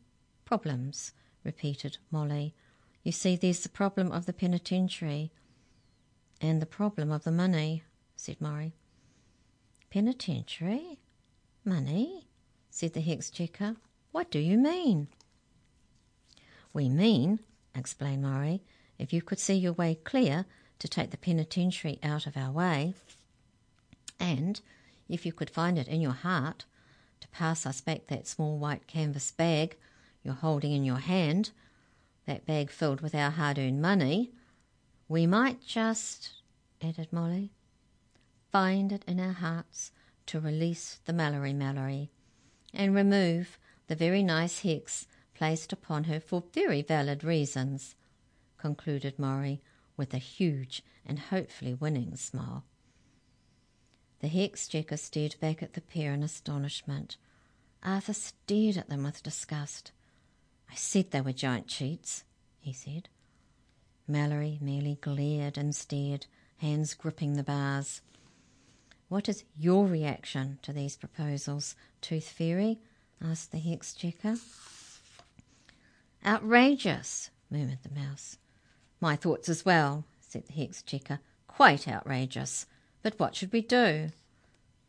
Problems, 0.45 1.13
repeated 1.49 1.97
Molly. 2.11 2.55
You 3.03 3.11
see, 3.11 3.35
there's 3.35 3.63
the 3.63 3.71
problem 3.71 4.13
of 4.13 4.27
the 4.27 4.35
penitentiary 4.35 5.33
and 6.43 6.61
the 6.61 6.67
problem 6.67 7.11
of 7.11 7.25
the 7.25 7.33
money, 7.33 7.85
said 8.17 8.39
Murray. 8.39 8.75
Penitentiary? 9.89 10.99
Money? 11.65 12.29
said 12.71 12.93
the 12.93 13.01
hex 13.01 13.31
checker. 13.31 13.77
What 14.13 14.31
do 14.31 14.39
you 14.39 14.59
mean? 14.59 15.09
We 16.75 16.91
mean, 16.91 17.41
explained 17.75 18.23
Murray, 18.23 18.63
if 18.99 19.15
you 19.15 19.23
could 19.23 19.39
see 19.39 19.55
your 19.55 19.73
way 19.73 19.95
clear 20.05 20.45
to 20.81 20.87
take 20.87 21.11
the 21.11 21.17
penitentiary 21.17 21.99
out 22.03 22.27
of 22.27 22.37
our 22.37 22.53
way, 22.53 22.93
and 24.21 24.61
if 25.09 25.25
you 25.25 25.33
could 25.33 25.49
find 25.49 25.79
it 25.79 25.89
in 25.89 26.03
your 26.03 26.13
heart 26.13 26.67
to 27.23 27.29
pass 27.29 27.65
us 27.65 27.81
back 27.81 28.09
that 28.09 28.27
small 28.29 28.59
white 28.59 28.87
canvas 28.87 29.31
bag 29.31 29.79
you're 30.29 30.37
holding 30.37 30.73
in 30.73 30.85
your 30.85 30.99
hand, 30.99 31.53
that 32.27 32.45
bag 32.45 32.71
filled 32.71 33.01
with 33.01 33.15
our 33.15 33.31
hard 33.31 33.59
earned 33.59 33.81
money, 33.81 34.31
we 35.09 35.27
might 35.27 35.63
just, 35.67 36.43
added 36.83 37.11
Molly, 37.11 37.51
find 38.53 38.93
it 38.93 39.03
in 39.09 39.19
our 39.19 39.33
hearts 39.33 39.91
to 40.27 40.39
release 40.39 41.01
the 41.07 41.15
Mallory 41.15 41.55
Mallory 41.55 42.11
and 42.75 42.95
remove 42.95 43.59
the 43.87 43.95
very 43.95 44.23
nice 44.23 44.61
hex 44.61 45.07
placed 45.35 45.73
upon 45.73 46.05
her 46.05 46.21
for 46.21 46.45
very 46.53 46.83
valid 46.83 47.25
reasons, 47.25 47.95
concluded 48.59 49.19
Maury 49.19 49.63
with 49.97 50.13
a 50.13 50.19
huge 50.19 50.83
and 51.07 51.19
hopefully 51.19 51.73
winning 51.73 52.17
smile. 52.17 52.65
The 54.21 54.29
hex 54.29 54.69
checker 54.69 54.99
stared 54.99 55.37
back 55.41 55.63
at 55.63 55.73
the 55.73 55.81
pair 55.81 56.13
in 56.13 56.23
astonishment. 56.23 57.17
Arthur 57.83 58.13
stared 58.13 58.77
at 58.77 58.91
them 58.91 59.05
with 59.05 59.23
disgust. 59.23 59.93
I 60.71 60.75
said 60.75 61.11
they 61.11 61.21
were 61.21 61.33
giant 61.33 61.67
cheats, 61.67 62.25
he 62.61 62.73
said. 62.73 63.09
Mallory 64.07 64.59
merely 64.61 64.99
glared 65.01 65.59
and 65.59 65.75
stared, 65.75 66.27
hands 66.59 66.95
gripping 66.95 67.35
the 67.35 67.43
bars. 67.43 68.01
What 69.09 69.29
is 69.29 69.45
your 69.57 69.87
reaction 69.87 70.59
to 70.63 70.73
these 70.73 70.97
proposals, 70.97 71.75
Tooth 72.01 72.29
Fairy? 72.29 72.79
asked 73.23 73.53
the 73.53 73.59
hex 73.59 73.95
checker. 73.95 74.37
Outrageous, 76.25 77.31
murmured 77.51 77.83
the 77.83 78.01
mouse. 78.01 78.39
My 79.01 79.17
thoughts 79.17 79.49
as 79.49 79.65
well, 79.65 80.05
said 80.21 80.47
the 80.47 80.53
hex 80.53 80.83
checker. 80.83 81.21
Quite 81.47 81.89
outrageous. 81.89 82.67
But 83.03 83.19
what 83.19 83.35
should 83.35 83.53
we 83.53 83.63
do? 83.63 84.11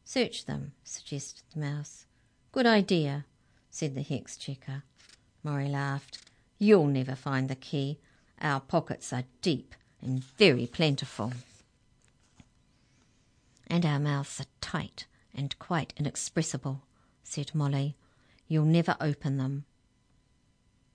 Search 0.04 0.46
them, 0.46 0.74
suggested 0.84 1.44
the 1.54 1.60
mouse. 1.60 2.06
Good 2.52 2.66
idea, 2.66 3.26
said 3.70 3.96
the 3.96 4.02
hex 4.02 4.36
checker. 4.38 4.84
Maury 5.44 5.70
laughed. 5.70 6.20
You'll 6.58 6.88
never 6.88 7.16
find 7.16 7.50
the 7.50 7.56
key. 7.56 8.00
Our 8.42 8.60
pockets 8.60 9.14
are 9.14 9.24
deep 9.42 9.76
and 10.02 10.24
very 10.24 10.68
plentiful. 10.68 11.34
And 13.68 13.86
our 13.86 14.00
mouths 14.00 14.40
are 14.42 14.46
tight 14.62 15.06
and 15.34 15.58
quite 15.60 15.94
inexpressible, 15.98 16.84
said 17.24 17.54
Molly. 17.54 17.96
You'll 18.48 18.66
never 18.66 18.98
open 19.00 19.38
them. 19.38 19.66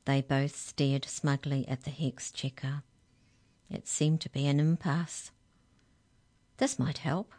They 0.04 0.20
both 0.20 0.56
stared 0.56 1.04
smugly 1.06 1.66
at 1.68 1.84
the 1.84 1.90
hex 1.90 2.30
checker. 2.30 2.82
It 3.70 3.88
seemed 3.88 4.20
to 4.22 4.28
be 4.28 4.46
an 4.46 4.60
impasse. 4.60 5.30
This 6.58 6.78
might 6.78 6.98
help, 6.98 7.32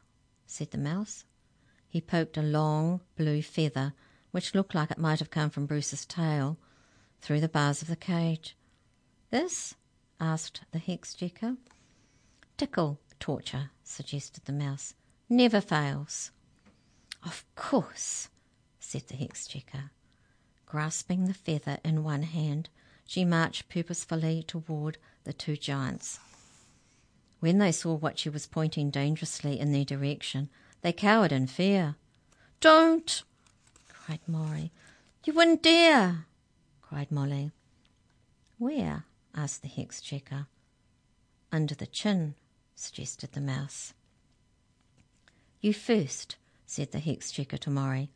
said 0.47 0.71
the 0.71 0.77
mouse. 0.77 1.25
He 1.87 2.01
poked 2.01 2.37
a 2.37 2.41
long 2.41 3.01
blue 3.15 3.41
feather, 3.41 3.93
which 4.31 4.55
looked 4.55 4.73
like 4.73 4.91
it 4.91 4.97
might 4.97 5.19
have 5.19 5.29
come 5.29 5.49
from 5.49 5.65
Bruce's 5.65 6.05
tail, 6.05 6.57
through 7.25 7.39
the 7.39 7.49
bars 7.49 7.81
of 7.81 7.87
the 7.87 7.95
cage. 7.95 8.55
This? 9.31 9.73
asked 10.19 10.61
the 10.71 10.77
hex. 10.77 11.15
Tickle 12.55 12.99
torture, 13.19 13.71
suggested 13.83 14.45
the 14.45 14.53
mouse. 14.53 14.93
Never 15.27 15.59
fails. 15.59 16.29
Of 17.25 17.43
course, 17.55 18.29
said 18.79 19.07
the 19.07 19.15
hex. 19.15 19.49
Grasping 20.67 21.25
the 21.25 21.33
feather 21.33 21.79
in 21.83 22.03
one 22.03 22.21
hand, 22.21 22.69
she 23.07 23.25
marched 23.25 23.69
purposefully 23.69 24.43
toward 24.43 24.99
the 25.23 25.33
two 25.33 25.57
giants. 25.57 26.19
When 27.39 27.57
they 27.57 27.71
saw 27.71 27.95
what 27.95 28.19
she 28.19 28.29
was 28.29 28.45
pointing 28.45 28.91
dangerously 28.91 29.59
in 29.59 29.71
their 29.71 29.83
direction, 29.83 30.51
they 30.83 30.93
cowered 30.93 31.31
in 31.31 31.47
fear. 31.47 31.95
Don't! 32.59 33.23
cried 33.91 34.19
Maury. 34.27 34.71
You 35.23 35.33
wouldn't 35.33 35.63
dare! 35.63 36.27
Cried 36.95 37.11
Molly. 37.11 37.51
Where? 38.57 39.03
asked 39.35 39.61
the 39.63 39.67
hex 39.67 39.99
checker. 39.99 40.47
Under 41.51 41.75
the 41.75 41.87
chin, 41.87 42.35
suggested 42.73 43.33
the 43.33 43.41
mouse. 43.41 43.93
You 45.59 45.73
first, 45.73 46.37
said 46.65 46.93
the 46.93 46.99
hex 46.99 47.31
checker 47.31 47.57
to 47.57 47.69
Maury. 47.69 48.11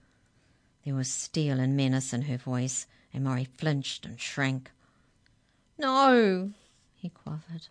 There 0.86 0.95
was 0.95 1.12
steel 1.12 1.59
and 1.59 1.75
menace 1.75 2.13
in 2.13 2.21
her 2.21 2.38
voice, 2.38 2.88
and 3.13 3.25
Maury 3.25 3.43
flinched 3.43 4.05
and 4.05 4.17
shrank. 4.17 4.71
No, 5.77 6.53
he 6.95 7.09
quavered. 7.09 7.67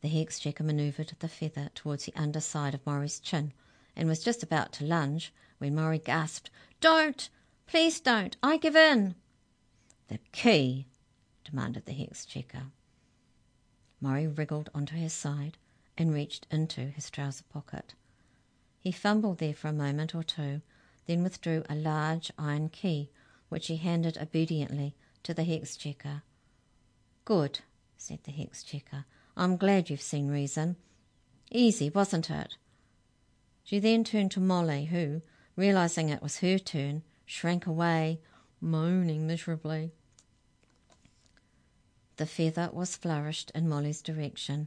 The 0.00 0.08
hex 0.08 0.38
checker 0.38 0.62
manoeuvred 0.62 1.16
the 1.18 1.26
feather 1.26 1.70
towards 1.74 2.04
the 2.04 2.14
under 2.14 2.38
side 2.38 2.74
of 2.74 2.86
Maury's 2.86 3.18
chin 3.18 3.52
and 3.96 4.08
was 4.08 4.22
just 4.22 4.44
about 4.44 4.70
to 4.74 4.84
lunge 4.84 5.32
when 5.58 5.74
Maury 5.74 5.98
gasped, 5.98 6.50
Don't! 6.80 7.28
Please 7.66 7.98
don't. 7.98 8.36
I 8.44 8.58
give 8.58 8.76
in. 8.76 9.16
The 10.08 10.18
key, 10.32 10.86
demanded 11.44 11.86
the 11.86 11.92
hex 11.92 12.24
checker. 12.24 12.64
Murray 14.00 14.26
wriggled 14.26 14.70
onto 14.74 14.96
his 14.96 15.12
side 15.12 15.58
and 15.96 16.14
reached 16.14 16.46
into 16.50 16.80
his 16.80 17.10
trouser 17.10 17.44
pocket. 17.52 17.94
He 18.80 18.92
fumbled 18.92 19.38
there 19.38 19.54
for 19.54 19.68
a 19.68 19.72
moment 19.72 20.14
or 20.14 20.22
two, 20.22 20.62
then 21.06 21.22
withdrew 21.22 21.64
a 21.68 21.74
large 21.74 22.30
iron 22.38 22.68
key, 22.68 23.10
which 23.48 23.66
he 23.66 23.76
handed 23.76 24.16
obediently 24.16 24.94
to 25.24 25.34
the 25.34 25.44
hex 25.44 25.76
checker. 25.76 26.22
Good, 27.24 27.60
said 27.96 28.20
the 28.24 28.32
hex 28.32 28.62
checker. 28.62 29.04
I'm 29.36 29.56
glad 29.56 29.90
you've 29.90 30.00
seen 30.00 30.28
reason. 30.28 30.76
Easy, 31.50 31.90
wasn't 31.90 32.30
it? 32.30 32.56
She 33.62 33.78
then 33.78 34.04
turned 34.04 34.30
to 34.32 34.40
Molly, 34.40 34.86
who, 34.86 35.22
realizing 35.56 36.08
it 36.08 36.22
was 36.22 36.38
her 36.38 36.58
turn, 36.58 37.02
shrank 37.26 37.66
away, 37.66 38.20
moaning 38.60 39.26
miserably. 39.26 39.92
The 42.18 42.26
feather 42.26 42.68
was 42.72 42.96
flourished 42.96 43.52
in 43.54 43.68
Molly's 43.68 44.02
direction, 44.02 44.66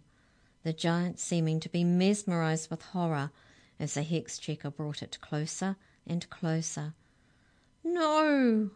the 0.63 0.72
giant 0.72 1.20
seeming 1.20 1.60
to 1.60 1.67
be 1.67 1.84
mesmerized 1.84 2.72
with 2.72 2.81
horror 2.81 3.29
as 3.77 3.93
the 3.93 4.03
hex 4.03 4.39
checker 4.39 4.72
brought 4.72 5.03
it 5.03 5.20
closer 5.20 5.75
and 6.08 6.29
closer. 6.29 6.93
No! 7.84 8.70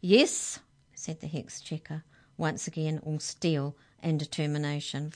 Yes, 0.00 0.58
said 0.92 1.20
the 1.20 1.28
hex 1.28 1.60
checker, 1.60 2.02
once 2.36 2.66
again 2.66 2.98
all 3.04 3.20
steel 3.20 3.76
and 4.02 4.18
determination. 4.18 5.12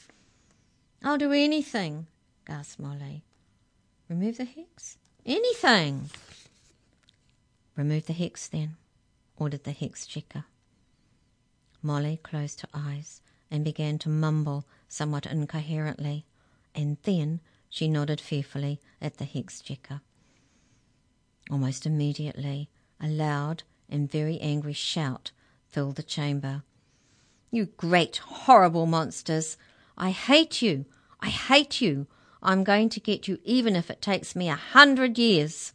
I'll 1.02 1.18
do 1.18 1.32
anything, 1.32 2.06
gasped 2.47 2.78
Molly. 2.78 3.25
Remove 4.08 4.37
the 4.37 4.44
hex? 4.44 4.99
Anything! 5.26 6.11
Remove 7.75 8.06
the 8.06 8.12
hex 8.12 8.47
then, 8.47 8.76
ordered 9.37 9.64
the 9.64 9.73
hex 9.73 10.06
checker. 10.06 10.44
Molly 11.82 12.18
closed 12.23 12.61
her 12.62 12.68
eyes 12.75 13.23
and 13.50 13.64
began 13.64 13.99
to 14.00 14.08
mumble 14.08 14.66
somewhat 14.88 15.26
incoherently, 15.26 16.26
and 16.75 16.99
then 17.02 17.40
she 17.70 17.88
nodded 17.88 18.20
fearfully 18.20 18.80
at 19.00 19.18
the 19.18 19.25
hex 19.25 19.61
checker. 19.61 20.00
Almost 21.50 21.87
immediately, 21.87 22.68
a 23.00 23.08
loud 23.08 23.62
and 23.88 24.11
very 24.11 24.38
angry 24.40 24.73
shout 24.73 25.30
filled 25.66 25.97
the 25.97 26.02
chamber. 26.02 26.62
You 27.50 27.66
great 27.66 28.18
horrible 28.18 28.87
monsters! 28.87 29.56
I 29.97 30.11
hate 30.11 30.61
you! 30.61 30.85
I 31.20 31.28
hate 31.28 31.80
you! 31.80 32.06
I'm 32.42 32.64
going 32.64 32.88
to 32.90 33.00
get 33.00 33.26
you 33.26 33.38
even 33.44 33.75
if 33.75 33.90
it 33.90 34.02
takes 34.02 34.37
me 34.37 34.49
a 34.49 34.54
hundred 34.54 35.18
years. 35.18 35.73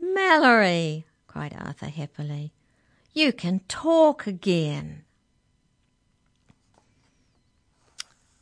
Mallory, 0.00 1.06
cried 1.26 1.54
Arthur 1.56 1.88
happily, 1.88 2.52
you 3.18 3.32
can 3.32 3.60
talk 3.66 4.28
again. 4.28 5.02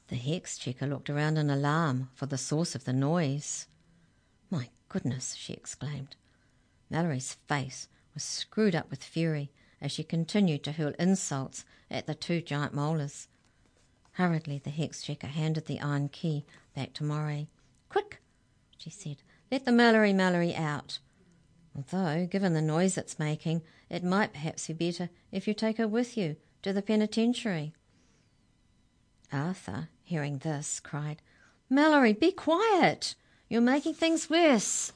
The 0.09 0.17
hex 0.17 0.59
checker 0.59 0.87
looked 0.87 1.09
around 1.09 1.39
in 1.39 1.49
alarm 1.49 2.11
for 2.15 2.27
the 2.27 2.37
source 2.37 2.75
of 2.75 2.85
the 2.85 2.93
noise. 2.93 3.69
My 4.51 4.69
goodness, 4.91 5.35
she 5.35 5.55
exclaimed. 5.55 6.15
Mallory's 6.91 7.39
face 7.49 7.89
was 8.13 8.23
screwed 8.23 8.77
up 8.77 8.91
with 8.91 9.03
fury 9.03 9.51
as 9.81 9.93
she 9.93 10.05
continued 10.05 10.63
to 10.65 10.73
hurl 10.73 10.93
insults 10.99 11.65
at 11.91 12.07
the 12.07 12.15
two 12.15 12.43
giant 12.43 12.75
molars. 12.75 13.29
Hurriedly, 14.13 14.61
the 14.63 14.71
hex 14.71 15.03
checker 15.03 15.27
handed 15.27 15.67
the 15.67 15.81
iron 15.81 16.11
key 16.11 16.45
back 16.75 16.93
to 16.95 17.05
Murray. 17.05 17.49
Quick, 17.89 18.21
she 18.77 18.91
said, 18.91 19.17
let 19.51 19.65
the 19.65 19.73
Mallory 19.73 20.13
Mallory 20.13 20.55
out. 20.55 20.99
Although, 21.77 22.27
given 22.27 22.55
the 22.55 22.63
noise 22.63 22.97
it's 22.97 23.19
making, 23.19 23.63
it 23.91 24.03
might 24.03 24.33
perhaps 24.33 24.67
be 24.67 24.73
better 24.73 25.11
if 25.31 25.47
you 25.47 25.53
take 25.53 25.77
her 25.77 25.87
with 25.87 26.17
you 26.17 26.37
to 26.63 26.73
the 26.73 26.81
penitentiary. 26.81 27.75
Arthur, 29.31 29.91
hearing 30.03 30.39
this, 30.39 30.81
cried, 30.81 31.21
Mallory, 31.69 32.15
be 32.15 32.33
quiet! 32.33 33.15
You're 33.49 33.61
making 33.61 33.95
things 33.95 34.31
worse. 34.31 34.93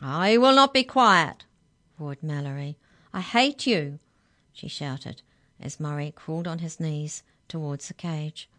I 0.00 0.36
will 0.36 0.54
not 0.54 0.74
be 0.74 0.84
quiet, 0.84 1.46
roared 1.98 2.22
Mallory. 2.22 2.76
I 3.12 3.20
hate 3.20 3.66
you, 3.66 3.98
she 4.52 4.68
shouted 4.68 5.22
as 5.58 5.80
Murray 5.80 6.12
crawled 6.14 6.48
on 6.48 6.58
his 6.58 6.80
knees 6.80 7.22
towards 7.48 7.88
the 7.88 7.94
cage. 7.94 8.50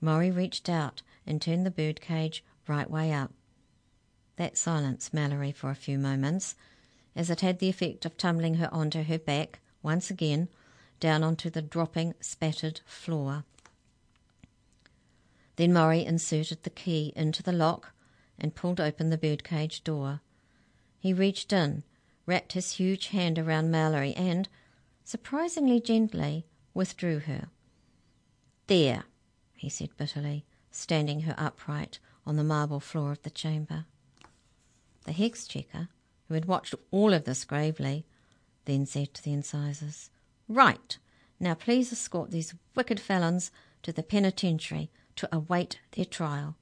Murray 0.00 0.30
reached 0.30 0.68
out 0.68 1.02
and 1.26 1.40
turned 1.40 1.64
the 1.64 1.70
bird 1.70 2.00
cage 2.00 2.44
right 2.68 2.90
way 2.90 3.12
up. 3.12 3.32
That 4.36 4.56
silenced 4.58 5.14
Mallory 5.14 5.52
for 5.52 5.70
a 5.70 5.76
few 5.76 5.98
moments, 5.98 6.56
as 7.14 7.30
it 7.30 7.40
had 7.40 7.58
the 7.58 7.68
effect 7.68 8.04
of 8.04 8.16
tumbling 8.16 8.54
her 8.54 8.68
onto 8.72 9.04
her 9.04 9.18
back 9.18 9.60
once 9.82 10.10
again 10.10 10.48
down 10.98 11.22
onto 11.22 11.50
the 11.50 11.62
dropping, 11.62 12.14
spattered 12.20 12.80
floor. 12.86 13.44
Then 15.56 15.72
Murray 15.72 16.04
inserted 16.04 16.62
the 16.62 16.70
key 16.70 17.12
into 17.14 17.42
the 17.42 17.52
lock 17.52 17.92
and 18.38 18.54
pulled 18.54 18.80
open 18.80 19.10
the 19.10 19.18
birdcage 19.18 19.84
door. 19.84 20.20
He 20.98 21.12
reached 21.12 21.52
in, 21.52 21.84
wrapped 22.26 22.54
his 22.54 22.72
huge 22.72 23.08
hand 23.08 23.38
around 23.38 23.70
Mallory, 23.70 24.14
and, 24.14 24.48
surprisingly 25.04 25.80
gently, 25.80 26.46
withdrew 26.72 27.20
her. 27.20 27.48
There, 28.66 29.04
he 29.52 29.68
said 29.68 29.96
bitterly, 29.96 30.44
standing 30.70 31.20
her 31.20 31.34
upright 31.38 32.00
on 32.26 32.36
the 32.36 32.42
marble 32.42 32.80
floor 32.80 33.12
of 33.12 33.22
the 33.22 33.30
chamber. 33.30 33.84
The 35.04 35.12
hex 35.12 35.46
checker, 35.46 35.88
who 36.28 36.34
had 36.34 36.46
watched 36.46 36.74
all 36.90 37.12
of 37.12 37.24
this 37.24 37.44
gravely, 37.44 38.04
then 38.64 38.86
said 38.86 39.14
to 39.14 39.22
the 39.22 39.32
incisors, 39.32 40.10
Right, 40.48 40.98
now 41.38 41.54
please 41.54 41.92
escort 41.92 42.30
these 42.30 42.54
wicked 42.74 43.00
felons 43.00 43.50
to 43.82 43.92
the 43.92 44.02
penitentiary 44.02 44.90
to 45.16 45.28
await 45.34 45.80
their 45.92 46.04
trial. 46.04 46.56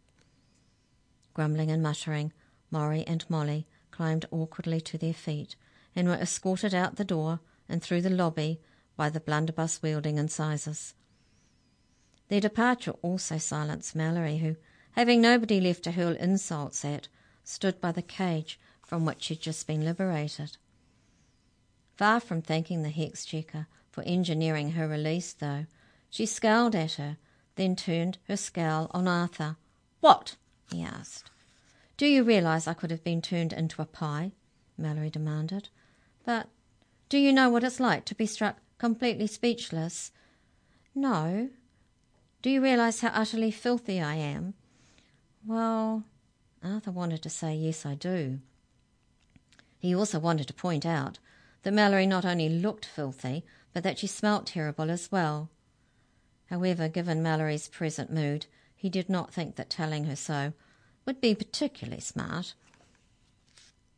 Grumbling 1.35 1.71
and 1.71 1.83
muttering, 1.83 2.33
Murray 2.71 3.05
and 3.07 3.25
Molly 3.29 3.67
climbed 3.91 4.27
awkwardly 4.31 4.81
to 4.81 4.99
their 4.99 5.15
feet 5.15 5.57
and 5.95 6.09
were 6.09 6.15
escorted 6.15 6.75
out 6.75 6.97
the 6.97 7.05
door 7.05 7.41
and 7.69 7.83
through 7.83 8.03
the 8.03 8.11
lobby 8.11 8.61
by 8.97 9.09
the 9.09 9.21
blunderbuss 9.21 9.83
wielding 9.83 10.19
incisors. 10.19 10.95
Their 12.29 12.41
departure 12.41 12.95
also 13.03 13.39
silenced 13.39 13.95
Mallory, 13.95 14.39
who, 14.39 14.57
having 14.93 15.21
nobody 15.21 15.61
left 15.61 15.85
to 15.85 15.93
hurl 15.93 16.17
insults 16.17 16.85
at, 16.85 17.09
stood 17.45 17.81
by 17.81 17.93
the 17.93 18.03
cage 18.03 18.59
from 18.85 19.05
which 19.05 19.23
she'd 19.23 19.41
just 19.41 19.67
been 19.67 19.85
liberated. 19.85 20.57
Far 21.97 22.21
from 22.21 22.43
thanking 22.43 22.83
the 22.83 22.91
hex 22.91 23.25
checker 23.25 23.67
for 23.91 24.03
engineering 24.05 24.73
her 24.73 24.89
release, 24.89 25.33
though, 25.33 25.67
she 26.11 26.27
scowled 26.27 26.75
at 26.75 26.95
her 26.95 27.17
then 27.57 27.77
turned 27.77 28.19
her 28.29 28.37
scowl 28.37 28.91
on 28.93 29.07
Arthur. 29.07 29.57
What? 30.01 30.37
he 30.71 30.83
asked. 30.83 31.31
Do 31.97 32.07
you 32.07 32.25
realize 32.25 32.67
I 32.67 32.75
could 32.75 32.91
have 32.91 33.05
been 33.05 33.23
turned 33.23 33.53
into 33.53 33.83
a 33.83 33.87
pie? 33.87 34.33
Mallory 34.79 35.11
demanded. 35.11 35.69
But 36.25 36.49
do 37.09 37.19
you 37.19 37.33
know 37.33 37.51
what 37.51 37.65
it's 37.65 37.79
like 37.79 38.05
to 38.07 38.15
be 38.15 38.27
struck 38.27 38.57
completely 38.79 39.27
speechless? 39.27 40.13
No. 40.95 41.51
Do 42.41 42.51
you 42.51 42.63
realize 42.63 43.01
how 43.01 43.09
utterly 43.09 43.51
filthy 43.51 44.01
I 44.01 44.15
am? 44.15 44.55
Well, 45.47 46.05
Arthur 46.63 46.91
wanted 46.91 47.23
to 47.23 47.31
say, 47.31 47.55
Yes, 47.55 47.85
I 47.85 47.95
do. 47.95 48.41
He 49.79 49.95
also 49.95 50.19
wanted 50.19 50.47
to 50.47 50.55
point 50.55 50.87
out 50.87 51.19
that 51.63 51.73
Mallory 51.73 52.07
not 52.07 52.25
only 52.25 52.49
looked 52.49 52.85
filthy, 52.85 53.45
but 53.73 53.83
that 53.83 53.99
she 53.99 54.07
smelt 54.07 54.47
terrible 54.47 54.91
as 54.91 55.11
well. 55.11 55.51
However, 56.47 56.89
given 56.89 57.23
Mallory's 57.23 57.69
present 57.69 58.13
mood, 58.13 58.47
he 58.77 58.89
did 58.89 59.09
not 59.09 59.33
think 59.33 59.57
that 59.57 59.71
telling 59.71 60.05
her 60.05 60.17
so 60.17 60.53
would 61.07 61.21
be 61.21 61.35
particularly 61.35 62.01
smart. 62.01 62.55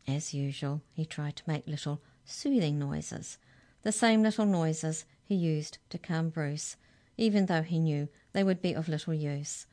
As 0.07 0.35
usual, 0.35 0.83
he 0.93 1.05
tried 1.05 1.37
to 1.37 1.43
make 1.47 1.67
little 1.67 2.01
soothing 2.25 2.79
noises, 2.79 3.39
the 3.83 3.93
same 3.93 4.23
little 4.23 4.47
noises 4.47 5.05
he 5.23 5.35
used 5.35 5.79
to 5.91 5.99
calm 5.99 6.31
Bruce, 6.31 6.77
even 7.17 7.47
though 7.47 7.63
he 7.63 7.79
knew 7.79 8.09
they 8.33 8.45
would 8.45 8.63
be 8.63 8.73
of 8.73 8.89
little 8.89 9.15
use. 9.15 9.67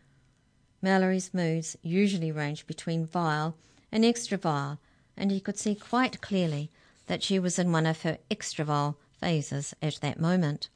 Mallory's 0.81 1.33
moods 1.33 1.77
usually 1.83 2.31
ranged 2.31 2.65
between 2.65 3.05
vile 3.05 3.55
and 3.91 4.03
extra 4.03 4.37
vile, 4.37 4.79
and 5.15 5.29
he 5.29 5.39
could 5.39 5.57
see 5.57 5.75
quite 5.75 6.21
clearly 6.21 6.71
that 7.07 7.21
she 7.21 7.37
was 7.37 7.59
in 7.59 7.71
one 7.71 7.85
of 7.85 8.01
her 8.01 8.17
extra 8.31 8.65
vile 8.65 8.97
phases 9.19 9.75
at 9.81 9.99
that 10.01 10.19
moment. 10.19 10.69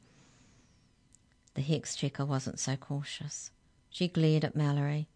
The 1.54 1.62
hex 1.62 1.96
checker 1.96 2.24
wasn't 2.24 2.60
so 2.60 2.76
cautious. 2.76 3.50
She 3.90 4.08
glared 4.08 4.44
at 4.44 4.54
Mallory. 4.54 5.08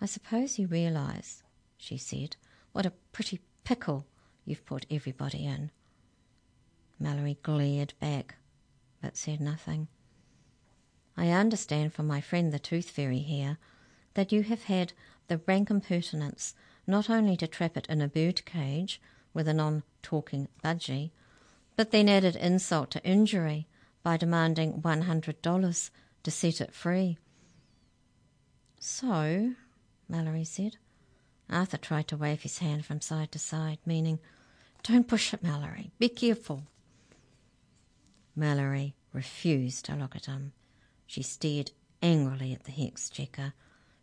I 0.00 0.06
suppose 0.06 0.58
you 0.58 0.66
realise, 0.66 1.42
she 1.76 1.96
said, 1.96 2.36
what 2.72 2.86
a 2.86 2.92
pretty 3.12 3.40
pickle 3.64 4.06
you've 4.44 4.64
put 4.64 4.86
everybody 4.90 5.44
in. 5.44 5.70
Mallory 6.98 7.38
glared 7.42 7.94
back, 8.00 8.36
but 9.00 9.16
said 9.16 9.40
nothing. 9.40 9.88
I 11.16 11.30
understand 11.30 11.92
from 11.92 12.06
my 12.06 12.20
friend 12.20 12.52
the 12.52 12.58
tooth 12.58 12.90
fairy 12.90 13.18
here 13.18 13.58
that 14.16 14.32
you 14.32 14.42
have 14.42 14.64
had 14.64 14.92
the 15.28 15.40
rank 15.46 15.70
impertinence 15.70 16.54
not 16.86 17.10
only 17.10 17.36
to 17.36 17.46
trap 17.46 17.76
it 17.76 17.86
in 17.88 18.00
a 18.00 18.08
bird 18.08 18.44
cage 18.46 19.00
with 19.34 19.46
a 19.46 19.54
non 19.54 19.82
talking 20.02 20.48
budgie, 20.64 21.10
but 21.76 21.90
then 21.90 22.08
added 22.08 22.34
insult 22.36 22.90
to 22.90 23.04
injury 23.04 23.66
by 24.02 24.16
demanding 24.16 24.80
$100 24.80 25.90
to 26.22 26.30
set 26.30 26.60
it 26.60 26.72
free. 26.72 27.18
So, 28.80 29.52
Mallory 30.08 30.44
said. 30.44 30.76
Arthur 31.50 31.76
tried 31.76 32.08
to 32.08 32.16
wave 32.16 32.42
his 32.42 32.58
hand 32.58 32.86
from 32.86 33.00
side 33.00 33.30
to 33.32 33.38
side, 33.38 33.78
meaning, 33.84 34.18
Don't 34.82 35.06
push 35.06 35.34
it, 35.34 35.42
Mallory. 35.42 35.92
Be 35.98 36.08
careful. 36.08 36.64
Mallory 38.34 38.94
refused 39.12 39.84
to 39.84 39.94
look 39.94 40.16
at 40.16 40.26
him. 40.26 40.52
She 41.06 41.22
stared 41.22 41.72
angrily 42.02 42.52
at 42.52 42.64
the 42.64 42.72
hex 42.72 43.10
checker, 43.10 43.52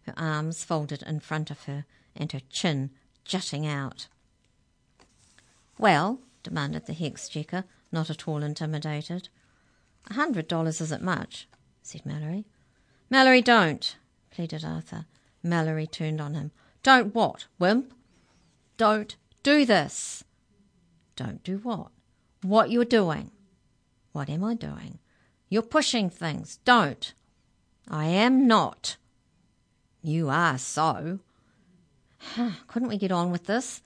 her 0.05 0.13
arms 0.17 0.63
folded 0.63 1.03
in 1.03 1.19
front 1.19 1.49
of 1.51 1.63
her 1.63 1.85
and 2.15 2.31
her 2.31 2.41
chin 2.49 2.91
jutting 3.25 3.65
out. 3.65 4.07
Well, 5.77 6.19
demanded 6.43 6.85
the 6.85 6.93
hex 6.93 7.29
not 7.91 8.09
at 8.09 8.27
all 8.27 8.43
intimidated. 8.43 9.29
A 10.09 10.13
hundred 10.13 10.47
dollars 10.47 10.81
isn't 10.81 11.03
much, 11.03 11.47
said 11.81 12.05
Mallory. 12.05 12.45
Mallory, 13.09 13.41
don't, 13.41 13.95
pleaded 14.31 14.65
Arthur. 14.65 15.05
Mallory 15.41 15.87
turned 15.87 16.19
on 16.19 16.33
him. 16.33 16.51
Don't 16.81 17.13
what, 17.13 17.47
wimp? 17.59 17.93
Don't 18.77 19.15
do 19.43 19.65
this. 19.65 20.23
Don't 21.15 21.43
do 21.43 21.57
what? 21.59 21.89
What 22.41 22.71
you're 22.71 22.85
doing. 22.85 23.31
What 24.11 24.29
am 24.29 24.43
I 24.43 24.55
doing? 24.55 24.99
You're 25.49 25.61
pushing 25.61 26.09
things. 26.09 26.59
Don't. 26.65 27.13
I 27.87 28.05
am 28.05 28.47
not. 28.47 28.97
You 30.05 30.29
are 30.29 30.57
so. 30.57 31.19
Couldn't 32.67 32.89
we 32.89 32.97
get 32.97 33.13
on 33.13 33.31
with 33.31 33.45
this? 33.45 33.81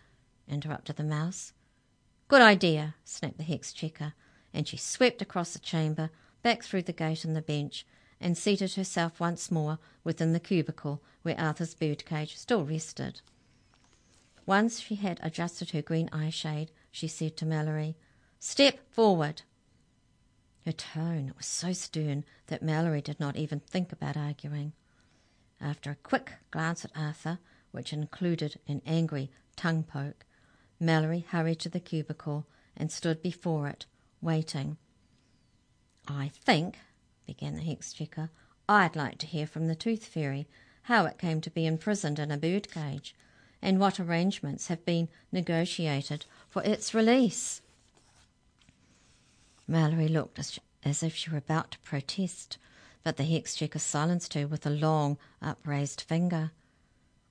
interrupted 0.47 0.95
the 0.95 1.03
mouse. 1.03 1.53
Good 2.27 2.41
idea, 2.41 2.95
snapped 3.03 3.37
the 3.37 3.43
hex 3.43 3.71
checker, 3.71 4.13
and 4.51 4.67
she 4.67 4.77
swept 4.77 5.21
across 5.21 5.53
the 5.53 5.59
chamber, 5.59 6.09
back 6.41 6.63
through 6.63 6.81
the 6.81 6.91
gate 6.91 7.23
in 7.23 7.35
the 7.35 7.41
bench, 7.43 7.85
and 8.19 8.35
seated 8.35 8.73
herself 8.73 9.19
once 9.19 9.51
more 9.51 9.77
within 10.03 10.33
the 10.33 10.39
cubicle 10.39 11.03
where 11.21 11.39
Arthur's 11.39 11.75
birdcage 11.75 12.35
still 12.35 12.65
rested. 12.65 13.21
Once 14.47 14.79
she 14.79 14.95
had 14.95 15.19
adjusted 15.21 15.69
her 15.69 15.83
green 15.83 16.09
eye 16.11 16.31
shade, 16.31 16.71
she 16.89 17.07
said 17.07 17.37
to 17.37 17.45
Mallory, 17.45 17.95
Step 18.39 18.79
forward. 18.89 19.43
Her 20.65 20.71
tone 20.71 21.33
was 21.37 21.45
so 21.45 21.73
stern 21.73 22.25
that 22.47 22.63
Mallory 22.63 23.01
did 23.01 23.19
not 23.19 23.35
even 23.35 23.59
think 23.59 23.91
about 23.91 24.17
arguing. 24.17 24.73
After 25.59 25.91
a 25.91 25.95
quick 25.95 26.33
glance 26.51 26.85
at 26.85 26.91
Arthur, 26.95 27.39
which 27.71 27.93
included 27.93 28.59
an 28.67 28.81
angry 28.85 29.31
tongue 29.55 29.83
poke, 29.83 30.25
Mallory 30.79 31.25
hurried 31.29 31.59
to 31.59 31.69
the 31.69 31.79
cubicle 31.79 32.45
and 32.75 32.91
stood 32.91 33.21
before 33.21 33.67
it, 33.67 33.85
waiting. 34.21 34.77
I 36.07 36.29
think, 36.29 36.77
began 37.25 37.55
the 37.55 37.63
hex 37.63 37.91
checker, 37.91 38.29
I'd 38.69 38.95
like 38.95 39.17
to 39.19 39.27
hear 39.27 39.47
from 39.47 39.67
the 39.67 39.75
Tooth 39.75 40.05
Fairy 40.05 40.47
how 40.83 41.05
it 41.05 41.17
came 41.17 41.41
to 41.41 41.49
be 41.49 41.65
imprisoned 41.65 42.19
in 42.19 42.31
a 42.31 42.37
bird 42.37 42.71
cage 42.71 43.15
and 43.61 43.79
what 43.79 43.99
arrangements 43.99 44.67
have 44.67 44.85
been 44.85 45.09
negotiated 45.31 46.25
for 46.49 46.63
its 46.63 46.93
release. 46.93 47.61
Mallory 49.67 50.07
looked 50.07 50.39
as, 50.39 50.59
as 50.83 51.03
if 51.03 51.15
she 51.15 51.29
were 51.29 51.37
about 51.37 51.71
to 51.71 51.79
protest, 51.79 52.57
but 53.07 53.15
the 53.15 53.23
hex 53.23 53.55
checker 53.55 53.79
silenced 53.79 54.33
her 54.33 54.45
with 54.45 54.65
a 54.65 54.69
long, 54.69 55.17
upraised 55.41 56.01
finger. 56.01 56.51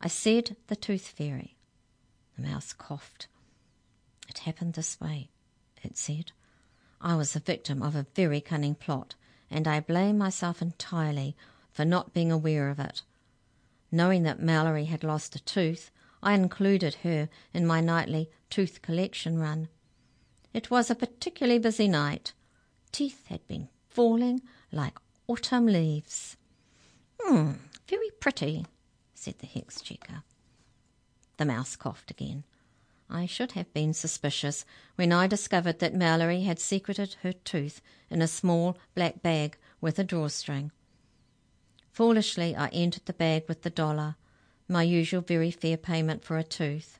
I 0.00 0.08
said 0.08 0.56
the 0.68 0.74
Tooth 0.74 1.08
Fairy. 1.08 1.58
The 2.34 2.48
mouse 2.48 2.72
coughed. 2.72 3.26
It 4.26 4.38
happened 4.38 4.72
this 4.72 4.98
way, 4.98 5.28
it 5.82 5.98
said. 5.98 6.32
I 6.98 7.14
was 7.14 7.34
the 7.34 7.40
victim 7.40 7.82
of 7.82 7.94
a 7.94 8.06
very 8.14 8.40
cunning 8.40 8.74
plot, 8.74 9.16
and 9.50 9.68
I 9.68 9.80
blame 9.80 10.16
myself 10.16 10.62
entirely 10.62 11.36
for 11.70 11.84
not 11.84 12.14
being 12.14 12.32
aware 12.32 12.70
of 12.70 12.80
it. 12.80 13.02
Knowing 13.92 14.22
that 14.22 14.40
Mallory 14.40 14.86
had 14.86 15.04
lost 15.04 15.36
a 15.36 15.44
tooth, 15.44 15.90
I 16.22 16.32
included 16.32 16.94
her 17.02 17.28
in 17.52 17.66
my 17.66 17.82
nightly 17.82 18.30
tooth 18.48 18.80
collection 18.80 19.38
run. 19.38 19.68
It 20.54 20.70
was 20.70 20.90
a 20.90 20.94
particularly 20.94 21.58
busy 21.58 21.86
night. 21.86 22.32
Teeth 22.92 23.26
had 23.26 23.46
been 23.46 23.68
falling 23.90 24.40
like 24.72 24.96
autumn 25.28 25.66
leaves. 25.66 26.36
Hmm, 27.20 27.52
very 27.88 28.10
pretty, 28.20 28.66
said 29.14 29.38
the 29.38 29.46
hex 29.46 29.80
checker. 29.80 30.22
The 31.36 31.44
mouse 31.44 31.76
coughed 31.76 32.10
again. 32.10 32.44
I 33.08 33.26
should 33.26 33.52
have 33.52 33.72
been 33.72 33.92
suspicious 33.92 34.64
when 34.96 35.12
I 35.12 35.26
discovered 35.26 35.78
that 35.78 35.94
Mallory 35.94 36.42
had 36.42 36.58
secreted 36.58 37.16
her 37.22 37.32
tooth 37.32 37.80
in 38.10 38.20
a 38.20 38.28
small 38.28 38.76
black 38.94 39.22
bag 39.22 39.56
with 39.80 39.98
a 39.98 40.04
drawstring. 40.04 40.72
Foolishly, 41.92 42.56
I 42.56 42.68
entered 42.68 43.06
the 43.06 43.12
bag 43.12 43.44
with 43.48 43.62
the 43.62 43.70
dollar, 43.70 44.16
my 44.68 44.82
usual 44.82 45.20
very 45.20 45.50
fair 45.50 45.76
payment 45.76 46.24
for 46.24 46.36
a 46.36 46.44
tooth, 46.44 46.98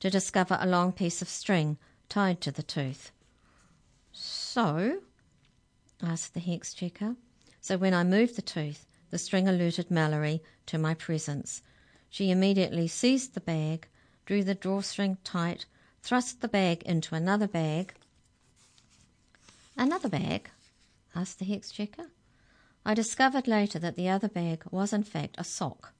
to 0.00 0.10
discover 0.10 0.58
a 0.60 0.66
long 0.66 0.92
piece 0.92 1.22
of 1.22 1.28
string 1.28 1.78
tied 2.08 2.40
to 2.42 2.50
the 2.50 2.62
tooth. 2.62 3.12
So? 4.12 5.00
asked 6.02 6.34
the 6.34 6.40
hex 6.40 6.74
checker. 6.74 7.16
So 7.64 7.78
when 7.78 7.94
I 7.94 8.04
moved 8.04 8.36
the 8.36 8.42
tooth, 8.42 8.84
the 9.08 9.16
string 9.16 9.48
alerted 9.48 9.90
Mallory 9.90 10.42
to 10.66 10.76
my 10.76 10.92
presence. 10.92 11.62
She 12.10 12.30
immediately 12.30 12.86
seized 12.86 13.32
the 13.32 13.40
bag, 13.40 13.88
drew 14.26 14.44
the 14.44 14.54
drawstring 14.54 15.16
tight, 15.24 15.64
thrust 16.02 16.42
the 16.42 16.48
bag 16.48 16.82
into 16.82 17.14
another 17.14 17.48
bag. 17.48 17.94
Another 19.78 20.10
bag? 20.10 20.50
asked 21.16 21.38
the 21.38 21.46
hex. 21.46 21.72
I 22.84 22.92
discovered 22.92 23.48
later 23.48 23.78
that 23.78 23.96
the 23.96 24.10
other 24.10 24.28
bag 24.28 24.64
was 24.70 24.92
in 24.92 25.02
fact 25.02 25.36
a 25.38 25.42
sock, 25.42 25.94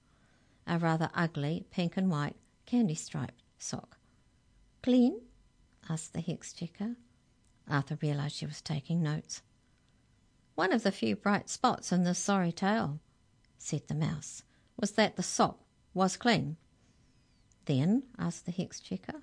a 0.67 0.79
rather 0.79 1.09
ugly 1.15 1.65
pink 1.71 1.97
and 1.97 2.11
white 2.11 2.37
candy 2.67 2.95
striped 2.95 3.43
sock. 3.59 3.97
Clean? 4.83 5.19
asked 5.89 6.13
the 6.13 6.21
hex. 6.21 6.55
Arthur 7.67 7.97
realized 8.03 8.37
she 8.37 8.45
was 8.45 8.61
taking 8.61 9.03
notes. 9.03 9.41
One 10.55 10.73
of 10.73 10.85
the 10.85 10.93
few 10.93 11.17
bright 11.17 11.49
spots 11.49 11.91
in 11.91 12.05
this 12.05 12.19
sorry 12.19 12.53
tale, 12.53 13.01
said 13.59 13.89
the 13.89 13.95
mouse, 13.95 14.45
was 14.79 14.93
that 14.93 15.17
the 15.17 15.23
sock 15.23 15.59
was 15.93 16.17
clean. 16.17 16.57
Then, 17.65 18.05
asked 18.19 18.47
the 18.47 18.53
hex 18.53 18.79
checker. 18.79 19.23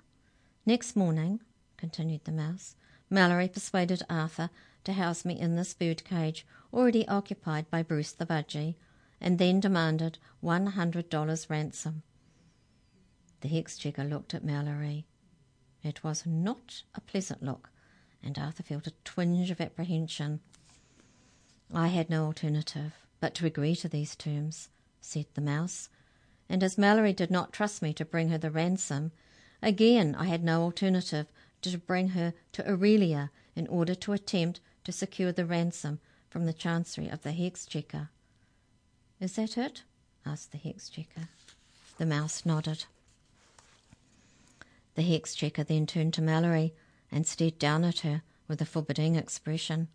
Next 0.66 0.94
morning, 0.94 1.40
continued 1.76 2.24
the 2.24 2.32
mouse, 2.32 2.76
Mallory 3.08 3.48
persuaded 3.48 4.02
Arthur 4.10 4.50
to 4.84 4.92
house 4.92 5.24
me 5.24 5.38
in 5.38 5.56
this 5.56 5.74
bird 5.74 6.04
cage 6.04 6.46
already 6.72 7.06
occupied 7.08 7.70
by 7.70 7.82
Bruce 7.82 8.12
the 8.12 8.26
Budgie, 8.26 8.74
and 9.20 9.38
then 9.38 9.60
demanded 9.60 10.18
one 10.40 10.66
hundred 10.66 11.08
dollars 11.08 11.48
ransom. 11.48 12.02
The 13.40 13.48
hex 13.48 13.78
checker 13.78 14.04
looked 14.04 14.34
at 14.34 14.44
Mallory. 14.44 15.06
It 15.82 16.04
was 16.04 16.26
not 16.26 16.82
a 16.94 17.00
pleasant 17.00 17.42
look, 17.42 17.70
and 18.22 18.38
Arthur 18.38 18.62
felt 18.62 18.86
a 18.86 18.92
twinge 19.04 19.50
of 19.50 19.60
apprehension. 19.60 20.40
I 21.74 21.88
had 21.88 22.10
no 22.10 22.26
alternative 22.26 22.92
but 23.20 23.34
to 23.36 23.46
agree 23.46 23.74
to 23.76 23.88
these 23.88 24.14
terms, 24.16 24.68
said 25.00 25.26
the 25.34 25.40
mouse, 25.40 25.88
and 26.48 26.62
as 26.62 26.76
Mallory 26.76 27.12
did 27.12 27.30
not 27.30 27.52
trust 27.52 27.80
me 27.80 27.94
to 27.94 28.04
bring 28.04 28.28
her 28.28 28.38
the 28.38 28.50
ransom, 28.50 29.12
again 29.62 30.14
I 30.14 30.24
had 30.24 30.44
no 30.44 30.62
alternative 30.62 31.26
but 31.62 31.70
to 31.70 31.78
bring 31.78 32.08
her 32.08 32.34
to 32.52 32.68
Aurelia 32.68 33.30
in 33.54 33.66
order 33.68 33.94
to 33.94 34.12
attempt 34.12 34.60
to 34.84 34.92
secure 34.92 35.32
the 35.32 35.46
ransom 35.46 36.00
from 36.28 36.46
the 36.46 36.52
Chancery 36.52 37.08
of 37.08 37.22
the 37.22 37.32
Hex 37.32 37.64
Checker. 37.66 38.10
Is 39.20 39.36
that 39.36 39.56
it? 39.56 39.84
asked 40.26 40.52
the 40.52 40.58
Hex 40.58 40.88
Checker. 40.88 41.28
The 41.98 42.06
mouse 42.06 42.44
nodded. 42.44 42.84
The 44.94 45.02
Hex 45.02 45.34
Checker 45.34 45.64
then 45.64 45.86
turned 45.86 46.14
to 46.14 46.22
Mallory 46.22 46.74
and 47.10 47.26
stared 47.26 47.58
down 47.58 47.84
at 47.84 48.00
her 48.00 48.22
with 48.48 48.60
a 48.60 48.66
forbidding 48.66 49.14
expression. 49.14 49.88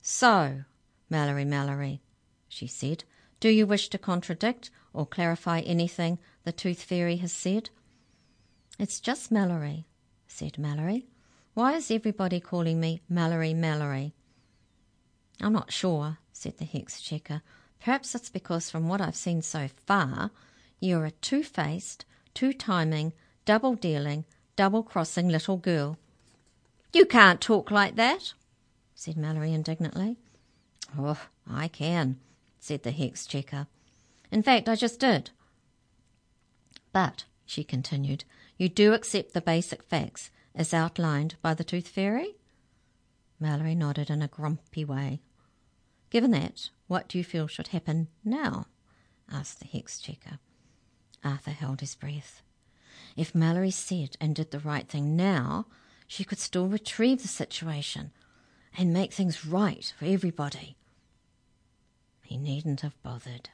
So, 0.00 0.64
Mallory, 1.10 1.44
Mallory, 1.44 2.00
she 2.48 2.66
said, 2.66 3.04
do 3.40 3.48
you 3.50 3.66
wish 3.66 3.88
to 3.90 3.98
contradict 3.98 4.70
or 4.94 5.04
clarify 5.04 5.60
anything 5.60 6.18
the 6.44 6.52
Tooth 6.52 6.82
Fairy 6.82 7.16
has 7.16 7.32
said? 7.32 7.68
It's 8.78 9.00
just 9.00 9.30
Mallory, 9.30 9.86
said 10.26 10.58
Mallory. 10.58 11.06
Why 11.52 11.74
is 11.74 11.90
everybody 11.90 12.40
calling 12.40 12.80
me 12.80 13.02
Mallory 13.08 13.52
Mallory? 13.52 14.14
I'm 15.40 15.52
not 15.52 15.72
sure, 15.72 16.18
said 16.32 16.56
the 16.56 16.64
hex 16.64 17.02
checker. 17.02 17.42
Perhaps 17.80 18.14
it's 18.14 18.30
because 18.30 18.70
from 18.70 18.88
what 18.88 19.02
I've 19.02 19.14
seen 19.14 19.42
so 19.42 19.68
far, 19.86 20.30
you're 20.80 21.04
a 21.04 21.10
two 21.10 21.42
faced, 21.42 22.06
two 22.32 22.52
timing, 22.52 23.12
double 23.44 23.74
dealing, 23.74 24.24
double 24.56 24.82
crossing 24.82 25.28
little 25.28 25.58
girl. 25.58 25.98
You 26.94 27.04
can't 27.04 27.40
talk 27.40 27.70
like 27.70 27.96
that, 27.96 28.32
said 28.94 29.18
Mallory 29.18 29.52
indignantly. 29.52 30.16
Oh, 30.98 31.20
I 31.48 31.68
can, 31.68 32.18
said 32.60 32.82
the 32.82 32.90
hex 32.90 33.26
checker. 33.26 33.66
In 34.30 34.42
fact, 34.42 34.68
I 34.68 34.76
just 34.76 35.00
did. 35.00 35.30
But, 36.92 37.24
she 37.46 37.64
continued, 37.64 38.24
you 38.56 38.68
do 38.68 38.92
accept 38.92 39.32
the 39.32 39.40
basic 39.40 39.82
facts 39.82 40.30
as 40.54 40.72
outlined 40.72 41.36
by 41.42 41.54
the 41.54 41.64
Tooth 41.64 41.88
Fairy? 41.88 42.36
Mallory 43.40 43.74
nodded 43.74 44.10
in 44.10 44.22
a 44.22 44.28
grumpy 44.28 44.84
way. 44.84 45.20
Given 46.10 46.30
that, 46.30 46.70
what 46.86 47.08
do 47.08 47.18
you 47.18 47.24
feel 47.24 47.46
should 47.46 47.68
happen 47.68 48.08
now? 48.24 48.66
asked 49.30 49.60
the 49.60 49.66
Hex 49.66 49.98
Checker. 49.98 50.38
Arthur 51.24 51.50
held 51.50 51.80
his 51.80 51.94
breath. 51.94 52.42
If 53.16 53.34
Mallory 53.34 53.70
said 53.70 54.16
and 54.20 54.34
did 54.34 54.50
the 54.50 54.60
right 54.60 54.88
thing 54.88 55.16
now, 55.16 55.66
she 56.06 56.24
could 56.24 56.38
still 56.38 56.68
retrieve 56.68 57.22
the 57.22 57.28
situation 57.28 58.12
and 58.76 58.92
make 58.92 59.12
things 59.12 59.46
right 59.46 59.92
for 59.98 60.04
everybody. 60.04 60.76
He 62.34 62.40
needn't 62.40 62.80
have 62.80 63.00
bothered. 63.04 63.50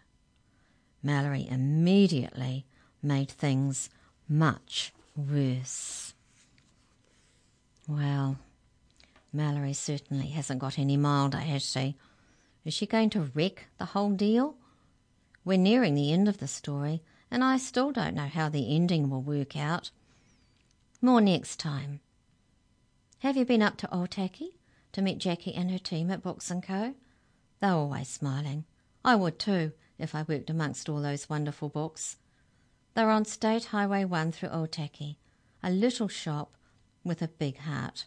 Mallory 1.02 1.46
immediately 1.50 2.64
made 3.02 3.30
things 3.30 3.90
much 4.26 4.94
worse. 5.14 6.14
Well, 7.86 8.38
Mallory 9.34 9.74
certainly 9.74 10.28
hasn't 10.28 10.60
got 10.60 10.78
any 10.78 10.96
milder, 10.96 11.40
has 11.40 11.62
she? 11.62 11.98
Is 12.64 12.72
she 12.72 12.86
going 12.86 13.10
to 13.10 13.30
wreck 13.34 13.66
the 13.76 13.84
whole 13.84 14.12
deal? 14.12 14.54
We're 15.44 15.58
nearing 15.58 15.94
the 15.94 16.10
end 16.10 16.26
of 16.26 16.38
the 16.38 16.48
story, 16.48 17.02
and 17.30 17.44
I 17.44 17.58
still 17.58 17.92
don't 17.92 18.14
know 18.14 18.28
how 18.28 18.48
the 18.48 18.74
ending 18.74 19.10
will 19.10 19.20
work 19.20 19.58
out. 19.58 19.90
More 21.02 21.20
next 21.20 21.58
time. 21.58 22.00
Have 23.18 23.36
you 23.36 23.44
been 23.44 23.60
up 23.60 23.76
to 23.76 23.88
Otaki 23.88 24.54
to 24.92 25.02
meet 25.02 25.18
Jackie 25.18 25.54
and 25.54 25.70
her 25.70 25.78
team 25.78 26.10
at 26.10 26.22
Books 26.22 26.50
& 26.58 26.62
Co.? 26.62 26.94
They're 27.60 27.72
always 27.72 28.08
smiling. 28.08 28.64
I 29.04 29.16
would 29.16 29.38
too, 29.38 29.72
if 29.98 30.14
I 30.14 30.24
worked 30.28 30.50
amongst 30.50 30.88
all 30.88 31.00
those 31.00 31.28
wonderful 31.28 31.68
books. 31.68 32.16
They're 32.94 33.10
on 33.10 33.24
State 33.24 33.66
Highway 33.66 34.04
1 34.04 34.32
through 34.32 34.50
Otaki, 34.50 35.16
a 35.62 35.70
little 35.70 36.08
shop 36.08 36.54
with 37.04 37.22
a 37.22 37.28
big 37.28 37.58
heart. 37.58 38.06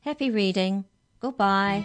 Happy 0.00 0.30
reading. 0.30 0.84
Goodbye. 1.20 1.84